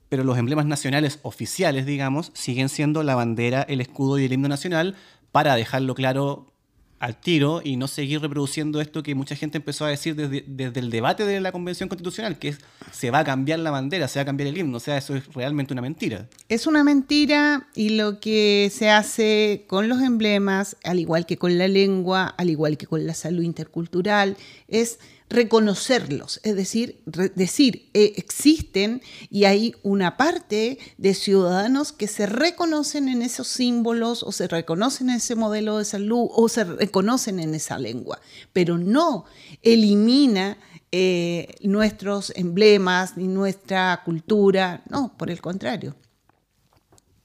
pero 0.08 0.24
los 0.24 0.38
emblemas 0.38 0.66
nacionales 0.66 1.20
oficiales, 1.22 1.86
digamos, 1.86 2.30
siguen 2.34 2.68
siendo 2.68 3.02
la 3.02 3.14
bandera, 3.14 3.62
el 3.62 3.80
escudo 3.80 4.18
y 4.18 4.24
el 4.24 4.32
himno 4.32 4.48
nacional, 4.48 4.96
para 5.32 5.54
dejarlo 5.54 5.94
claro 5.94 6.52
al 7.00 7.16
tiro 7.16 7.60
y 7.62 7.76
no 7.76 7.86
seguir 7.86 8.20
reproduciendo 8.20 8.80
esto 8.80 9.02
que 9.02 9.14
mucha 9.14 9.36
gente 9.36 9.58
empezó 9.58 9.84
a 9.84 9.88
decir 9.88 10.14
desde, 10.14 10.80
el 10.80 10.90
debate 10.90 11.24
de 11.24 11.40
la 11.40 11.52
Convención 11.52 11.88
Constitucional, 11.88 12.38
que 12.38 12.48
es 12.48 12.58
se 12.92 13.10
va 13.10 13.20
a 13.20 13.24
cambiar 13.24 13.58
la 13.60 13.70
bandera, 13.70 14.08
se 14.08 14.18
va 14.18 14.22
a 14.22 14.26
cambiar 14.26 14.48
el 14.48 14.58
himno. 14.58 14.78
O 14.78 14.80
sea, 14.80 14.96
eso 14.96 15.14
es 15.14 15.26
realmente 15.34 15.72
una 15.72 15.82
mentira. 15.82 16.28
Es 16.48 16.66
una 16.66 16.82
mentira 16.82 17.68
y 17.74 17.90
lo 17.90 18.18
que 18.20 18.70
se 18.74 18.90
hace 18.90 19.64
con 19.66 19.88
los 19.88 20.02
emblemas, 20.02 20.76
al 20.84 20.98
igual 20.98 21.26
que 21.26 21.36
con 21.36 21.58
la 21.58 21.68
lengua, 21.68 22.26
al 22.26 22.50
igual 22.50 22.76
que 22.76 22.86
con 22.86 23.06
la 23.06 23.14
salud 23.14 23.42
intercultural, 23.42 24.36
es 24.66 24.98
reconocerlos, 25.30 26.40
es 26.42 26.56
decir, 26.56 27.02
decir, 27.34 27.90
eh, 27.92 28.14
existen 28.16 29.02
y 29.30 29.44
hay 29.44 29.74
una 29.82 30.16
parte 30.16 30.78
de 30.96 31.14
ciudadanos 31.14 31.92
que 31.92 32.08
se 32.08 32.26
reconocen 32.26 33.08
en 33.08 33.22
esos 33.22 33.48
símbolos 33.48 34.22
o 34.22 34.32
se 34.32 34.48
reconocen 34.48 35.10
en 35.10 35.16
ese 35.16 35.34
modelo 35.34 35.78
de 35.78 35.84
salud 35.84 36.28
o 36.30 36.48
se 36.48 36.64
reconocen 36.64 37.40
en 37.40 37.54
esa 37.54 37.78
lengua, 37.78 38.20
pero 38.52 38.78
no 38.78 39.26
elimina 39.62 40.58
eh, 40.90 41.54
nuestros 41.62 42.32
emblemas 42.34 43.18
ni 43.18 43.28
nuestra 43.28 44.00
cultura, 44.04 44.82
no, 44.88 45.12
por 45.18 45.30
el 45.30 45.42
contrario. 45.42 45.94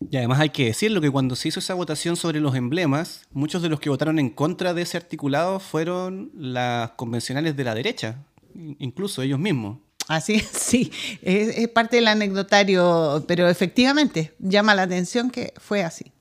Y 0.10 0.18
además 0.18 0.40
hay 0.40 0.50
que 0.50 0.66
decirlo 0.66 1.02
que 1.02 1.10
cuando 1.10 1.36
se 1.36 1.48
hizo 1.48 1.60
esa 1.60 1.74
votación 1.74 2.16
sobre 2.16 2.40
los 2.40 2.56
emblemas, 2.56 3.26
muchos 3.32 3.62
de 3.62 3.70
los 3.70 3.80
que 3.80 3.90
votaron 3.90 4.20
en 4.20 4.30
contra 4.30 4.74
de 4.74 4.82
ese 4.82 4.98
articulado 4.98 5.60
fueron 5.60 6.32
las 6.36 6.92
convencionales 6.92 7.56
de 7.56 7.64
la 7.64 7.76
derecha, 7.76 8.24
incluso 8.80 9.22
ellos 9.22 9.40
mismos. 9.40 9.78
Así 10.08 10.36
es, 10.36 10.48
sí, 10.52 10.92
es, 11.22 11.68
parte 11.70 11.98
del 11.98 12.08
anecdotario, 12.08 13.24
pero 13.28 13.48
efectivamente 13.50 14.34
llama 14.40 14.76
la 14.76 14.84
atención 14.84 15.30
que 15.30 15.54
fue 15.58 15.84
así. 15.84 16.12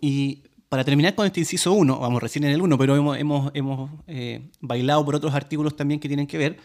Y 0.00 0.42
para 0.68 0.84
terminar 0.84 1.14
con 1.14 1.26
este 1.26 1.40
inciso 1.40 1.72
1, 1.72 1.98
vamos 1.98 2.22
recién 2.22 2.44
en 2.44 2.52
el 2.52 2.60
1, 2.60 2.76
pero 2.78 2.96
hemos, 2.96 3.50
hemos, 3.54 3.90
eh, 4.06 4.50
bailado 4.60 5.04
por 5.04 5.14
otros 5.14 5.34
artículos 5.34 5.76
también 5.76 6.00
que 6.00 6.08
tienen 6.08 6.26
que 6.26 6.38
ver, 6.38 6.58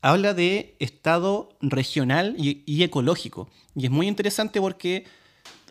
habla 0.00 0.34
de 0.34 0.76
estado 0.78 1.56
regional 1.60 2.34
y, 2.38 2.82
ecológico. 2.82 3.48
Y 3.74 3.86
es 3.86 3.90
muy 3.90 4.06
interesante 4.06 4.60
porque 4.60 5.04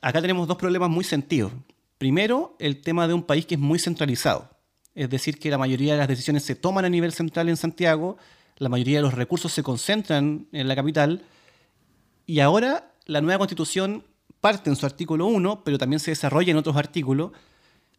acá 0.01 0.21
tenemos 0.21 0.47
dos 0.47 0.57
problemas 0.57 0.89
muy 0.89 1.03
sentidos. 1.03 1.51
Primero, 1.97 2.55
el 2.59 2.81
tema 2.81 3.07
de 3.07 3.13
un 3.13 3.23
país 3.23 3.45
que 3.45 3.55
es 3.55 3.61
muy 3.61 3.79
centralizado. 3.79 4.49
Es 4.95 5.09
decir, 5.09 5.39
que 5.39 5.49
la 5.49 5.57
mayoría 5.57 5.93
de 5.93 5.99
las 5.99 6.07
decisiones 6.07 6.43
se 6.43 6.55
toman 6.55 6.85
a 6.85 6.89
nivel 6.89 7.11
central 7.11 7.49
en 7.49 7.57
Santiago, 7.57 8.17
la 8.57 8.69
mayoría 8.69 8.97
de 8.97 9.03
los 9.03 9.13
recursos 9.13 9.51
se 9.51 9.63
concentran 9.63 10.47
en 10.51 10.67
la 10.67 10.75
capital. 10.75 11.23
Y 12.25 12.39
ahora 12.39 12.91
la 13.05 13.21
nueva 13.21 13.39
constitución 13.39 14.03
parte 14.41 14.69
en 14.69 14.75
su 14.75 14.85
artículo 14.85 15.27
1, 15.27 15.63
pero 15.63 15.77
también 15.77 15.99
se 15.99 16.11
desarrolla 16.11 16.51
en 16.51 16.57
otros 16.57 16.75
artículos, 16.75 17.31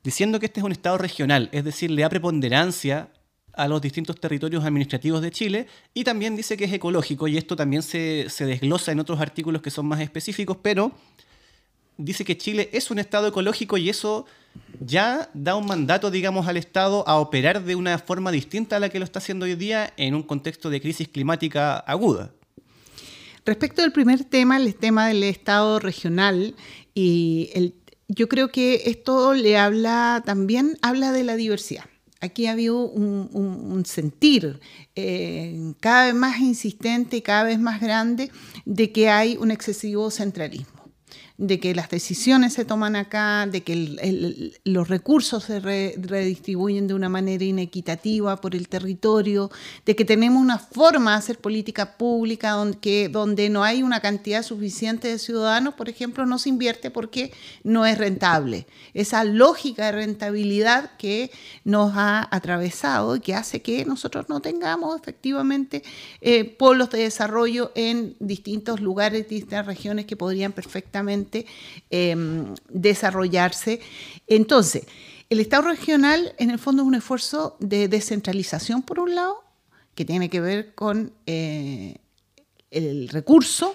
diciendo 0.02 0.38
que 0.38 0.47
este 0.47 0.61
es 0.61 0.64
un 0.64 0.73
Estado 0.73 0.99
regional, 0.99 1.49
es 1.52 1.64
decir, 1.64 1.90
le 1.90 2.02
da 2.02 2.08
preponderancia 2.08 3.11
a 3.58 3.66
los 3.66 3.82
distintos 3.82 4.18
territorios 4.20 4.64
administrativos 4.64 5.20
de 5.20 5.32
Chile 5.32 5.66
y 5.92 6.04
también 6.04 6.36
dice 6.36 6.56
que 6.56 6.64
es 6.64 6.72
ecológico 6.72 7.26
y 7.26 7.36
esto 7.36 7.56
también 7.56 7.82
se, 7.82 8.28
desglosa 8.38 8.92
en 8.92 9.00
otros 9.00 9.20
artículos 9.20 9.60
que 9.60 9.70
son 9.70 9.86
más 9.86 10.00
específicos, 10.00 10.56
pero 10.62 10.92
dice 11.96 12.24
que 12.24 12.38
Chile 12.38 12.70
es 12.72 12.90
un 12.92 13.00
Estado 13.00 13.26
ecológico 13.26 13.76
y 13.76 13.90
eso 13.90 14.26
ya 14.80 15.28
da 15.34 15.56
un 15.56 15.66
mandato, 15.66 16.10
digamos, 16.12 16.46
al 16.46 16.56
Estado 16.56 17.06
a 17.08 17.18
operar 17.18 17.64
de 17.64 17.74
una 17.74 17.98
forma 17.98 18.30
distinta 18.30 18.76
a 18.76 18.80
la 18.80 18.88
que 18.90 19.00
lo 19.00 19.04
está 19.04 19.18
haciendo 19.18 19.44
hoy 19.44 19.56
día 19.56 19.92
en 19.96 20.14
un 20.14 20.22
contexto 20.22 20.70
de 20.70 20.80
crisis 20.80 21.08
climática 21.08 21.78
aguda. 21.78 22.32
Respecto 23.44 23.82
del 23.82 23.92
primer 23.92 24.22
tema, 24.24 24.56
el 24.56 24.76
tema 24.76 25.08
del 25.08 25.24
Estado 25.24 25.80
regional, 25.80 26.54
y 26.94 27.50
el, 27.54 27.74
yo 28.06 28.28
creo 28.28 28.52
que 28.52 28.82
esto 28.86 29.34
le 29.34 29.58
habla 29.58 30.22
también, 30.24 30.78
habla 30.80 31.10
de 31.10 31.24
la 31.24 31.34
diversidad 31.34 31.84
aquí 32.20 32.46
ha 32.46 32.52
habido 32.52 32.78
un, 32.87 33.82
sentir 33.87 34.60
eh, 34.96 35.75
cada 35.80 36.06
vez 36.06 36.14
más 36.14 36.40
insistente 36.40 37.18
y 37.18 37.22
cada 37.22 37.44
vez 37.44 37.58
más 37.58 37.80
grande 37.80 38.30
de 38.64 38.92
que 38.92 39.08
hay 39.08 39.37
un 39.37 39.50
excesivo 39.50 40.10
centralismo 40.10 40.77
de 41.38 41.61
que 41.61 41.73
las 41.73 41.88
decisiones 41.88 42.52
se 42.52 42.64
toman 42.64 42.97
acá, 42.97 43.47
de 43.47 43.62
que 43.62 44.52
los 44.64 44.88
recursos 44.88 45.45
se 45.45 45.61
redistribuyen 45.61 46.88
de 46.88 46.95
una 46.95 47.09
manera 47.09 47.45
inequitativa 47.45 48.40
por 48.40 48.57
el 48.57 48.68
territorio, 48.68 49.49
de 49.87 49.95
que 49.95 50.04
tenemos 50.04 50.42
una 50.42 50.59
forma 50.59 51.12
de 51.12 51.18
hacer 51.18 51.38
política 51.38 51.97
pública 51.97 52.50
donde, 52.50 53.09
donde 53.09 53.50
no 53.50 53.62
hay 53.62 53.85
una 53.85 54.00
cantidad 54.00 54.42
suficiente 54.42 55.07
de 55.07 55.18
ciudadanos, 55.21 55.75
por 55.75 55.88
ejemplo, 55.88 56.26
no 56.26 56.40
se 56.40 56.49
invierte 56.49 56.90
porque 56.90 57.33
no 57.62 57.87
es 57.87 57.97
rentable. 57.99 58.66
Esa 58.92 59.23
lógica 59.23 59.87
de 59.87 59.92
rentabilidad 59.92 60.97
que 60.99 61.30
nos 61.62 61.92
ha 61.95 62.26
atravesado 62.35 63.14
y 63.14 63.21
que 63.21 63.37
hace 63.37 63.62
que 63.62 63.85
nosotros 63.85 64.28
no 64.28 64.40
tengamos 64.40 65.00
efectivamente 65.00 65.85
eh, 66.21 66.45
polos 66.45 66.90
de 66.90 66.99
desarrollo 66.99 67.71
en 67.76 68.16
distintos 68.18 68.80
lugares, 68.80 69.28
distintas 69.28 69.66
regiones 69.66 70.04
que 70.07 70.16
podrían 70.16 70.50
perfectamente 70.50 71.27
Em, 71.90 72.54
desarrollarse. 72.68 73.80
Entonces, 74.26 74.85
el 75.30 75.40
Estado 75.40 75.68
regional 75.68 76.35
en 76.38 76.50
el 76.50 76.58
fondo 76.58 76.82
es 76.82 76.88
un 76.88 76.94
esfuerzo 76.94 77.56
de 77.61 77.88
descentralización, 77.88 78.82
por 78.82 78.99
un 78.99 79.14
lado, 79.14 79.44
que 79.94 80.04
tiene 80.04 80.30
que 80.30 80.40
ver 80.40 80.75
con 80.75 81.12
eh, 81.26 81.97
el 82.70 83.08
recurso, 83.08 83.75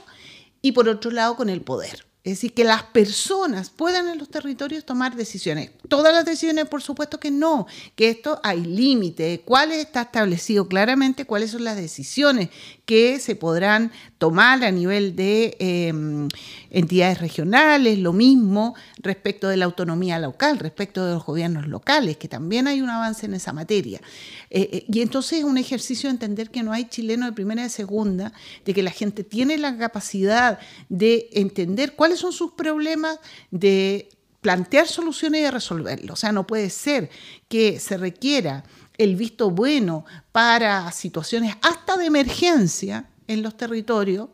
y 0.63 0.71
por 0.71 0.89
otro 0.89 1.11
lado 1.11 1.35
con 1.35 1.49
el 1.49 1.61
poder. 1.61 2.05
Es 2.23 2.37
decir, 2.37 2.53
que 2.53 2.63
las 2.63 2.83
personas 2.83 3.69
puedan 3.69 4.07
en 4.07 4.17
los 4.17 4.29
territorios 4.29 4.85
tomar 4.85 5.17
decisiones. 5.17 5.71
Todas 5.89 6.13
las 6.13 6.23
decisiones, 6.23 6.69
por 6.69 6.81
supuesto 6.81 7.19
que 7.19 7.31
no, 7.31 7.67
que 7.97 8.09
esto 8.09 8.39
hay 8.43 8.61
límite, 8.63 9.41
cuáles 9.43 9.79
está 9.79 10.03
establecido 10.03 10.69
claramente, 10.69 11.25
cuáles 11.25 11.51
son 11.51 11.65
las 11.65 11.75
decisiones 11.75 12.47
que 12.85 13.19
se 13.19 13.35
podrán 13.35 13.91
tomar 14.17 14.63
a 14.63 14.71
nivel 14.71 15.15
de 15.15 15.55
em, 15.59 16.27
entidades 16.69 17.19
regionales, 17.21 17.97
lo 17.99 18.11
mismo 18.11 18.75
respecto 18.97 19.47
de 19.47 19.57
la 19.57 19.65
autonomía 19.65 20.19
local, 20.19 20.59
respecto 20.59 21.05
de 21.05 21.13
los 21.13 21.25
gobiernos 21.25 21.67
locales, 21.67 22.17
que 22.17 22.27
también 22.27 22.67
hay 22.67 22.81
un 22.81 22.89
avance 22.89 23.25
en 23.25 23.35
esa 23.35 23.53
materia. 23.53 24.01
Eh, 24.49 24.69
eh, 24.71 24.85
y 24.91 25.01
entonces 25.01 25.39
es 25.39 25.45
un 25.45 25.57
ejercicio 25.57 26.09
de 26.09 26.15
entender 26.15 26.51
que 26.51 26.63
no 26.63 26.73
hay 26.73 26.85
chileno 26.85 27.25
de 27.25 27.31
primera 27.31 27.61
y 27.61 27.65
de 27.65 27.69
segunda, 27.69 28.33
de 28.65 28.73
que 28.73 28.83
la 28.83 28.91
gente 28.91 29.23
tiene 29.23 29.57
la 29.57 29.77
capacidad 29.77 30.59
de 30.89 31.29
entender 31.33 31.95
cuáles 31.95 32.19
son 32.19 32.33
sus 32.33 32.51
problemas, 32.51 33.19
de 33.49 34.09
plantear 34.41 34.87
soluciones 34.87 35.39
y 35.39 35.43
de 35.45 35.51
resolverlos. 35.51 36.11
O 36.11 36.15
sea, 36.17 36.33
no 36.33 36.45
puede 36.45 36.69
ser 36.69 37.09
que 37.47 37.79
se 37.79 37.97
requiera 37.97 38.65
el 38.97 39.15
visto 39.15 39.49
bueno 39.49 40.05
para 40.31 40.91
situaciones 40.91 41.55
hasta 41.61 41.97
de 41.97 42.05
emergencia 42.05 43.09
en 43.27 43.41
los 43.41 43.57
territorios, 43.57 44.29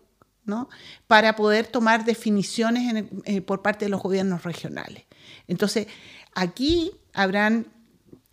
¿no? 0.46 0.70
para 1.08 1.36
poder 1.36 1.68
tomar 1.68 2.06
definiciones 2.06 3.06
eh, 3.26 3.42
por 3.42 3.62
parte 3.62 3.86
de 3.86 3.90
los 3.90 4.02
gobiernos 4.02 4.44
regionales. 4.44 5.04
Entonces, 5.48 5.88
aquí 6.34 6.92
habrán 7.14 7.68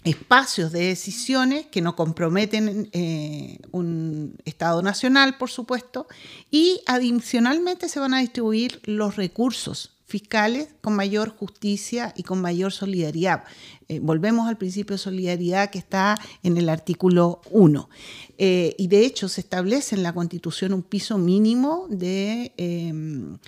espacios 0.05 0.71
de 0.71 0.87
decisiones 0.87 1.67
que 1.67 1.83
no 1.83 1.97
comprometen 1.97 2.89
eh, 2.93 3.59
un 3.73 4.37
Estado 4.45 4.81
nacional, 4.83 5.37
por 5.37 5.51
supuesto, 5.51 6.07
y 6.51 6.81
adicionalmente 6.87 7.89
se 7.89 7.99
van 7.99 8.15
a 8.15 8.21
distribuir 8.21 8.81
los 8.85 9.17
recursos 9.17 9.96
fiscales 10.07 10.69
con 10.81 10.95
mayor 10.95 11.31
justicia 11.37 12.15
y 12.17 12.23
con 12.23 12.41
mayor 12.41 12.73
solidaridad. 12.73 13.43
Eh, 13.89 13.99
volvemos 13.99 14.49
al 14.49 14.57
principio 14.57 14.95
de 14.95 14.99
solidaridad 14.99 15.71
que 15.71 15.79
está 15.79 16.17
en 16.45 16.57
el 16.57 16.69
artículo 16.69 17.41
1. 17.51 17.91
Eh, 18.39 18.75
y 18.79 18.87
de 18.87 19.05
hecho 19.05 19.29
se 19.29 19.41
establece 19.41 19.97
en 19.97 20.05
la 20.05 20.13
Constitución 20.13 20.73
un 20.73 20.83
piso 20.83 21.19
mínimo 21.19 21.87
de, 21.91 22.53
em, 22.57 23.39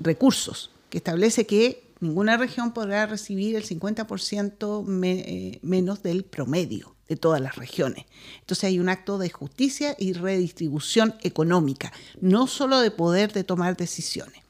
recursos, 0.00 0.70
que 0.88 0.98
establece 0.98 1.46
que 1.46 1.92
ninguna 2.00 2.38
región 2.38 2.72
podrá 2.72 3.04
recibir 3.04 3.54
el 3.54 3.64
50% 3.64 4.86
eh, 5.04 5.58
menos 5.60 6.02
del 6.02 6.24
promedio 6.24 6.96
de 7.06 7.16
todas 7.16 7.40
las 7.42 7.56
regiones. 7.56 8.06
Entonces 8.40 8.64
hay 8.64 8.78
un 8.78 8.88
acto 8.88 9.18
de 9.18 9.28
justicia 9.28 9.94
y 9.98 10.14
redistribución 10.14 11.16
económica, 11.22 11.92
no 12.20 12.46
solo 12.46 12.80
de 12.80 12.90
poder 12.90 13.32
de 13.32 13.44
tomar 13.44 13.76
decisiones. 13.76 14.42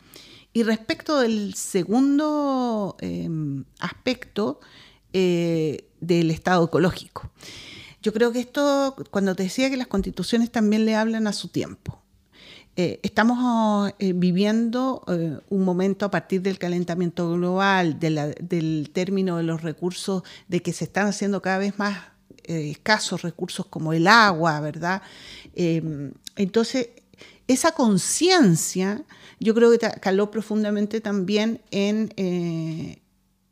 Y 0.53 0.65
respecto 0.65 1.21
del 1.21 1.55
segundo 1.55 2.97
em, 3.01 3.65
aspecto 3.79 4.61
eh, 5.13 5.89
del 6.01 6.31
Estado 6.31 6.65
ecológico, 6.65 7.31
yo 8.03 8.13
creo 8.13 8.33
que 8.33 8.41
esto, 8.41 8.97
cuando 9.11 9.37
te 9.37 9.45
decía 9.45 9.71
que 9.71 9.77
las 9.77 9.87
constituciones 9.87 10.51
también 10.51 10.87
le 10.87 10.97
hablan 10.97 11.27
a 11.27 11.33
su 11.33 11.49
tiempo, 11.49 12.01
eh, 12.75 12.99
estamos 13.03 13.93
eh, 13.99 14.13
viviendo 14.15 15.05
un 15.51 15.65
momento 15.65 16.07
a 16.07 16.11
partir 16.11 16.41
del 16.41 16.59
calentamiento 16.59 17.33
global, 17.35 17.99
del 18.01 18.91
término 18.93 19.37
de 19.37 19.43
los 19.43 19.63
recursos, 19.63 20.23
de 20.49 20.63
que 20.63 20.73
se 20.73 20.85
están 20.85 21.07
haciendo 21.07 21.43
cada 21.43 21.59
vez 21.59 21.79
más 21.79 21.99
escasos 22.45 23.23
recursos 23.23 23.67
como 23.67 23.93
el 23.93 24.09
agua, 24.09 24.61
¿verdad? 24.61 25.03
Em, 25.55 26.13
entonces, 26.37 26.89
esa 27.53 27.73
conciencia 27.73 29.03
yo 29.41 29.55
creo 29.55 29.71
que 29.71 29.79
caló 30.01 30.31
profundamente 30.31 31.01
también 31.01 31.63
en 31.71 32.13
eh, 32.17 33.03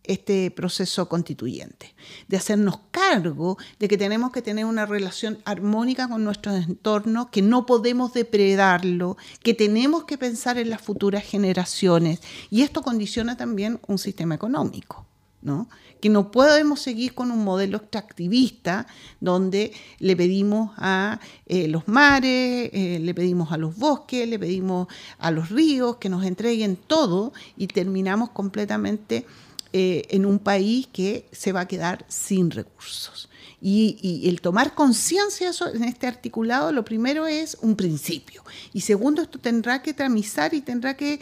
este 0.04 0.50
proceso 0.50 1.08
constituyente, 1.08 1.94
de 2.28 2.36
hacernos 2.36 2.78
cargo 2.92 3.58
de 3.80 3.88
que 3.88 3.98
tenemos 3.98 4.30
que 4.30 4.40
tener 4.40 4.66
una 4.66 4.86
relación 4.86 5.38
armónica 5.44 6.08
con 6.08 6.22
nuestro 6.22 6.54
entorno, 6.54 7.30
que 7.30 7.42
no 7.42 7.66
podemos 7.66 8.12
depredarlo, 8.12 9.16
que 9.42 9.54
tenemos 9.54 10.04
que 10.04 10.16
pensar 10.16 10.58
en 10.58 10.70
las 10.70 10.80
futuras 10.80 11.24
generaciones. 11.24 12.20
Y 12.50 12.62
esto 12.62 12.82
condiciona 12.82 13.36
también 13.36 13.80
un 13.88 13.98
sistema 13.98 14.36
económico. 14.36 15.07
¿No? 15.42 15.68
que 16.00 16.08
no 16.08 16.30
podemos 16.30 16.80
seguir 16.80 17.14
con 17.14 17.30
un 17.30 17.44
modelo 17.44 17.78
extractivista 17.78 18.86
donde 19.20 19.72
le 19.98 20.16
pedimos 20.16 20.72
a 20.76 21.20
eh, 21.46 21.68
los 21.68 21.88
mares, 21.88 22.70
eh, 22.72 22.98
le 23.00 23.14
pedimos 23.14 23.52
a 23.52 23.56
los 23.56 23.76
bosques, 23.76 24.28
le 24.28 24.38
pedimos 24.38 24.88
a 25.18 25.30
los 25.30 25.50
ríos 25.50 25.96
que 25.96 26.08
nos 26.08 26.24
entreguen 26.24 26.76
todo 26.76 27.32
y 27.56 27.66
terminamos 27.66 28.30
completamente 28.30 29.26
eh, 29.72 30.06
en 30.10 30.24
un 30.24 30.38
país 30.38 30.88
que 30.92 31.28
se 31.32 31.52
va 31.52 31.60
a 31.60 31.68
quedar 31.68 32.04
sin 32.08 32.50
recursos. 32.50 33.28
Y, 33.60 34.22
el 34.28 34.40
tomar 34.40 34.76
conciencia 34.76 35.50
en 35.74 35.82
este 35.82 36.06
articulado, 36.06 36.70
lo 36.70 36.84
primero 36.84 37.26
es 37.26 37.58
un 37.60 37.74
principio. 37.74 38.44
Y 38.72 38.82
segundo, 38.82 39.20
esto 39.20 39.40
tendrá 39.40 39.82
que 39.82 39.92
tramizar 39.92 40.54
y 40.54 40.60
tendrá 40.60 40.96
que 40.96 41.18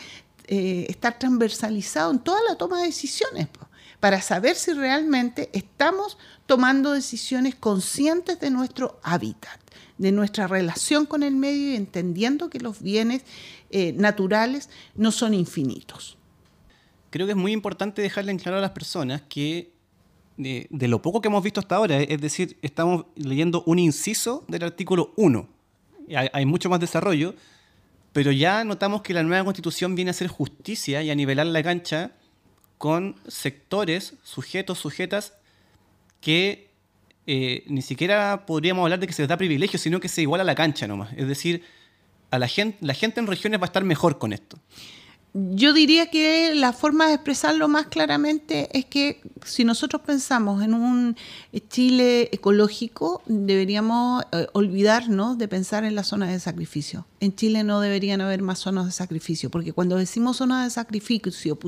estar 0.47 1.19
transversalizado 1.19 2.13
en 2.13 2.19
toda 2.19 2.39
la 2.47 2.57
toma 2.57 2.81
de 2.81 2.87
decisiones 2.87 3.49
para 4.01 4.21
saber 4.21 4.57
si 4.57 4.73
realmente 4.73 5.51
estamos 5.53 6.19
tomando 6.47 6.93
decisiones 6.93 7.55
conscientes 7.55 8.39
de 8.41 8.51
nuestro 8.51 9.01
hábitat, 9.03 9.61
de 9.99 10.13
nuestra 10.13 10.47
relación 10.47 11.07
con 11.07 11.23
el 11.23 11.35
medio 11.35 11.73
y 11.73 11.77
entendiendo 11.77 12.51
que 12.51 12.61
los 12.61 12.83
bienes 12.83 13.23
eh, 13.71 13.93
naturales 13.93 14.69
no 14.95 15.11
son 15.11 15.35
infinitos. 15.35 16.17
Creo 17.11 17.27
que 17.27 17.33
es 17.33 17.39
muy 17.39 17.53
importante 17.53 18.03
dejarle 18.03 18.31
en 18.31 18.39
claro 18.39 18.59
a 18.59 18.61
las 18.61 18.71
personas 18.71 19.23
que 19.29 19.73
de, 20.37 20.69
lo 20.71 21.01
poco 21.01 21.23
que 21.23 21.29
hemos 21.29 21.43
visto 21.43 21.61
hasta 21.61 21.77
ahora, 21.77 21.99
es 21.99 22.21
decir, 22.21 22.59
estamos 22.61 23.07
leyendo 23.15 23.63
un 23.65 23.79
inciso 23.79 24.45
del 24.49 24.65
artículo 24.65 25.15
1. 25.17 25.49
Hay, 26.15 26.29
hay 26.31 26.45
mucho 26.45 26.69
más 26.69 26.79
desarrollo, 26.79 27.35
pero 28.13 28.33
ya 28.33 28.63
notamos 28.65 29.01
que 29.01 29.15
la 29.15 29.23
nueva 29.23 29.45
constitución 29.45 29.95
viene 29.95 30.11
a 30.11 30.13
hacer 30.13 30.29
justicia 30.29 31.03
y 31.03 31.11
a 31.11 31.15
nivelar 31.15 31.47
la 31.47 31.63
cancha 31.63 32.13
con 32.79 33.17
sectores, 33.27 34.15
sujetos, 34.23 34.79
sujetas, 34.79 35.35
que 36.21 36.69
eh, 37.27 37.65
ni 37.67 37.83
siquiera 37.83 38.47
podríamos 38.47 38.83
hablar 38.85 39.01
de 39.01 39.07
que 39.07 39.13
se 39.13 39.23
les 39.23 39.29
da 39.29 39.37
privilegio, 39.37 39.79
sino 39.79 40.01
que 40.01 40.09
se 40.09 40.23
iguala 40.23 40.45
la 40.45 40.55
cancha 40.55 40.87
nomás. 40.87 41.13
Es 41.17 41.27
decir, 41.27 41.65
a 42.31 42.39
la 42.39 42.49
gente, 42.49 42.79
la 42.81 42.95
gente 42.95 43.21
en 43.21 43.27
regiones 43.27 43.61
va 43.61 43.65
a 43.65 43.67
estar 43.67 43.85
mejor 43.85 44.19
con 44.19 44.33
esto. 44.33 44.59
Yo 45.39 45.75
diría 45.75 46.07
que 46.07 46.55
la 46.55 46.73
forma 46.73 47.09
de 47.09 47.15
expresarlo 47.15 47.69
más 47.69 47.89
claramente 47.89 48.71
es 48.73 48.87
que 48.87 49.21
si 49.45 49.65
nosotros 49.65 50.01
pensamos 50.01 50.63
en 50.63 50.73
un 50.73 51.15
Chile 51.69 52.31
ecológico, 52.33 53.21
deberíamos 53.27 54.25
eh, 54.33 54.47
olvidarnos 54.55 55.37
de 55.37 55.47
pensar 55.47 55.85
en 55.85 55.95
las 55.95 56.07
zonas 56.07 56.31
de 56.31 56.41
sacrificio. 56.41 57.05
En 57.21 57.37
Chile 57.37 57.65
no 57.65 57.81
deberían 57.81 58.23
haber 58.23 58.41
más 58.41 58.61
zonas 58.61 58.87
de 58.87 58.93
sacrificio, 58.93 59.51
porque 59.51 59.75
cuando 59.75 59.97
decimos 59.97 60.39
zonas 60.39 60.65
de 60.65 60.71
sacrificio, 60.71 61.59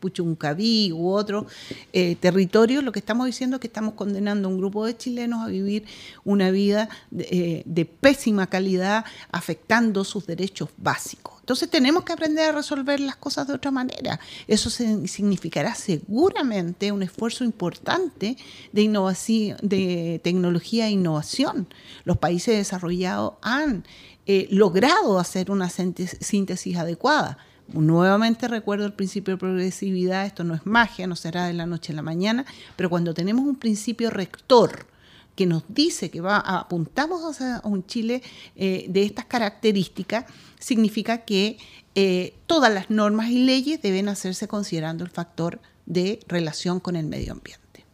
Puchuncaví 0.00 0.90
u 0.90 1.10
otro 1.10 1.46
eh, 1.92 2.16
territorio, 2.16 2.80
lo 2.80 2.90
que 2.90 3.00
estamos 3.00 3.26
diciendo 3.26 3.56
es 3.56 3.60
que 3.60 3.66
estamos 3.66 3.94
condenando 3.94 4.48
a 4.48 4.50
un 4.50 4.56
grupo 4.56 4.86
de 4.86 4.96
chilenos 4.96 5.44
a 5.44 5.48
vivir 5.48 5.84
una 6.24 6.50
vida 6.50 6.88
de 7.10 7.62
eh, 7.66 7.84
pésima 8.00 8.46
calidad, 8.46 9.04
afectando 9.30 10.04
sus 10.04 10.26
derechos 10.26 10.70
básicos. 10.78 11.39
Entonces 11.50 11.68
tenemos 11.68 12.04
que 12.04 12.12
aprender 12.12 12.50
a 12.50 12.52
resolver 12.52 13.00
las 13.00 13.16
cosas 13.16 13.48
de 13.48 13.54
otra 13.54 13.72
manera. 13.72 14.20
Eso 14.46 14.70
significará 14.70 15.74
seguramente 15.74 16.92
un 16.92 17.02
esfuerzo 17.02 17.42
importante 17.42 18.36
de, 18.70 18.82
innovación, 18.82 19.58
de 19.60 20.20
tecnología 20.22 20.86
e 20.86 20.90
innovación. 20.90 21.66
Los 22.04 22.18
países 22.18 22.56
desarrollados 22.56 23.32
han 23.42 23.82
eh, 24.26 24.46
logrado 24.52 25.18
hacer 25.18 25.50
una 25.50 25.68
síntesis 25.70 26.76
adecuada. 26.76 27.38
Nuevamente 27.66 28.46
recuerdo 28.46 28.86
el 28.86 28.92
principio 28.92 29.34
de 29.34 29.38
progresividad, 29.38 30.26
esto 30.26 30.44
no 30.44 30.54
es 30.54 30.64
magia, 30.66 31.08
no 31.08 31.16
será 31.16 31.48
de 31.48 31.54
la 31.54 31.66
noche 31.66 31.92
a 31.92 31.96
la 31.96 32.02
mañana, 32.02 32.46
pero 32.76 32.88
cuando 32.90 33.12
tenemos 33.12 33.44
un 33.44 33.56
principio 33.56 34.10
rector, 34.10 34.86
que 35.34 35.46
nos 35.46 35.62
dice 35.68 36.10
que 36.10 36.20
va, 36.20 36.38
apuntamos 36.38 37.40
a 37.40 37.60
un 37.64 37.86
Chile 37.86 38.22
eh, 38.56 38.86
de 38.88 39.04
estas 39.04 39.24
características, 39.24 40.26
significa 40.58 41.24
que 41.24 41.58
eh, 41.94 42.34
todas 42.46 42.72
las 42.72 42.90
normas 42.90 43.30
y 43.30 43.44
leyes 43.44 43.82
deben 43.82 44.08
hacerse 44.08 44.48
considerando 44.48 45.04
el 45.04 45.10
factor 45.10 45.60
de 45.86 46.20
relación 46.28 46.80
con 46.80 46.96
el 46.96 47.06
medio 47.06 47.32
ambiente. 47.32 47.84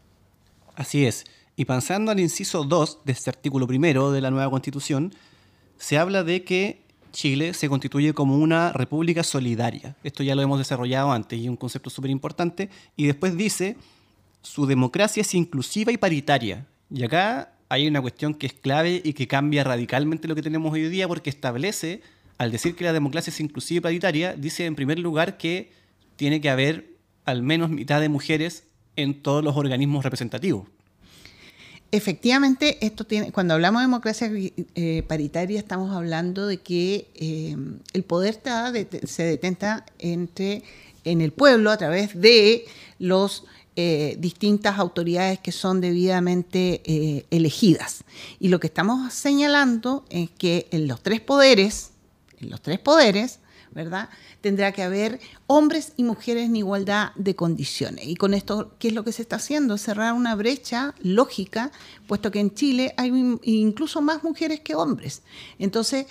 Así 0.75 1.07
es. 1.07 1.25
Y 1.57 1.64
pasando 1.64 2.11
al 2.11 2.20
inciso 2.20 2.64
2 2.64 2.99
de 3.05 3.12
este 3.12 3.31
artículo 3.31 3.66
primero 3.66 4.12
de 4.12 4.20
la 4.20 4.31
nueva 4.31 4.51
Constitución, 4.51 5.14
se 5.79 5.96
habla 5.96 6.22
de 6.22 6.44
que 6.44 6.83
Chile 7.12 7.55
se 7.55 7.70
constituye 7.70 8.12
como 8.12 8.37
una 8.37 8.72
república 8.72 9.22
solidaria. 9.22 9.96
Esto 10.05 10.22
ya 10.22 10.35
lo 10.35 10.42
hemos 10.42 10.59
desarrollado 10.59 11.12
antes 11.12 11.38
y 11.38 11.44
es 11.44 11.49
un 11.49 11.57
concepto 11.57 11.88
súper 11.88 12.11
importante. 12.11 12.68
Y 12.94 13.07
después 13.07 13.37
dice, 13.38 13.79
su 14.42 14.66
democracia 14.66 15.22
es 15.22 15.35
inclusiva 15.35 15.90
y 15.92 15.96
paritaria. 15.96 16.66
Y 16.90 17.05
acá 17.05 17.53
hay 17.68 17.88
una 17.88 18.01
cuestión 18.01 18.35
que 18.35 18.46
es 18.46 18.53
clave 18.53 19.01
y 19.03 19.12
que 19.12 19.27
cambia 19.27 19.64
radicalmente 19.64 20.29
lo 20.29 20.35
que 20.35 20.42
tenemos 20.42 20.72
hoy 20.72 20.88
día 20.88 21.09
porque 21.09 21.31
establece, 21.31 22.03
al 22.38 22.53
decir 22.53 22.77
que 22.77 22.85
la 22.85 22.92
democracia 22.92 23.31
es 23.31 23.40
inclusiva 23.40 23.79
y 23.79 23.83
paritaria, 23.83 24.35
dice 24.35 24.66
en 24.66 24.75
primer 24.75 24.99
lugar 24.99 25.37
que 25.37 25.72
tiene 26.16 26.40
que 26.40 26.51
haber 26.51 26.96
al 27.25 27.42
menos 27.42 27.70
mitad 27.70 28.01
de 28.01 28.09
mujeres 28.09 28.64
en 28.94 29.22
todos 29.22 29.42
los 29.42 29.57
organismos 29.57 30.05
representativos. 30.05 30.68
Efectivamente, 31.92 32.85
esto 32.85 33.05
tiene, 33.05 33.31
cuando 33.31 33.55
hablamos 33.55 33.81
de 33.81 33.87
democracia 33.87 34.31
eh, 34.75 35.03
paritaria 35.07 35.59
estamos 35.59 35.94
hablando 35.94 36.46
de 36.46 36.59
que 36.59 37.09
eh, 37.14 37.57
el 37.92 38.03
poder 38.03 38.40
se 39.05 39.22
detenta 39.22 39.87
entre, 39.99 40.62
en 41.05 41.20
el 41.20 41.33
pueblo 41.33 41.70
a 41.70 41.77
través 41.77 42.20
de 42.20 42.64
los 42.99 43.44
eh, 43.78 44.16
distintas 44.18 44.78
autoridades 44.78 45.38
que 45.38 45.52
son 45.52 45.82
debidamente 45.82 46.80
eh, 46.86 47.26
elegidas. 47.30 48.04
Y 48.40 48.48
lo 48.48 48.58
que 48.58 48.68
estamos 48.68 49.12
señalando 49.12 50.06
es 50.08 50.30
que 50.30 50.66
en 50.70 50.88
los 50.88 51.02
tres 51.02 51.20
poderes, 51.20 51.90
en 52.40 52.48
los 52.48 52.62
tres 52.62 52.78
poderes, 52.78 53.38
¿verdad? 53.72 54.08
Tendrá 54.40 54.72
que 54.72 54.82
haber 54.82 55.20
hombres 55.46 55.92
y 55.98 56.04
mujeres 56.04 56.46
en 56.46 56.56
igualdad 56.56 57.10
de 57.16 57.36
condiciones. 57.36 58.06
Y 58.06 58.16
con 58.16 58.32
esto, 58.32 58.74
¿qué 58.78 58.88
es 58.88 58.94
lo 58.94 59.04
que 59.04 59.12
se 59.12 59.20
está 59.20 59.36
haciendo? 59.36 59.76
Cerrar 59.76 60.14
una 60.14 60.34
brecha 60.36 60.94
lógica, 61.02 61.70
puesto 62.06 62.30
que 62.30 62.40
en 62.40 62.54
Chile 62.54 62.94
hay 62.96 63.38
incluso 63.42 64.00
más 64.00 64.24
mujeres 64.24 64.60
que 64.60 64.74
hombres. 64.74 65.22
Entonces, 65.58 66.06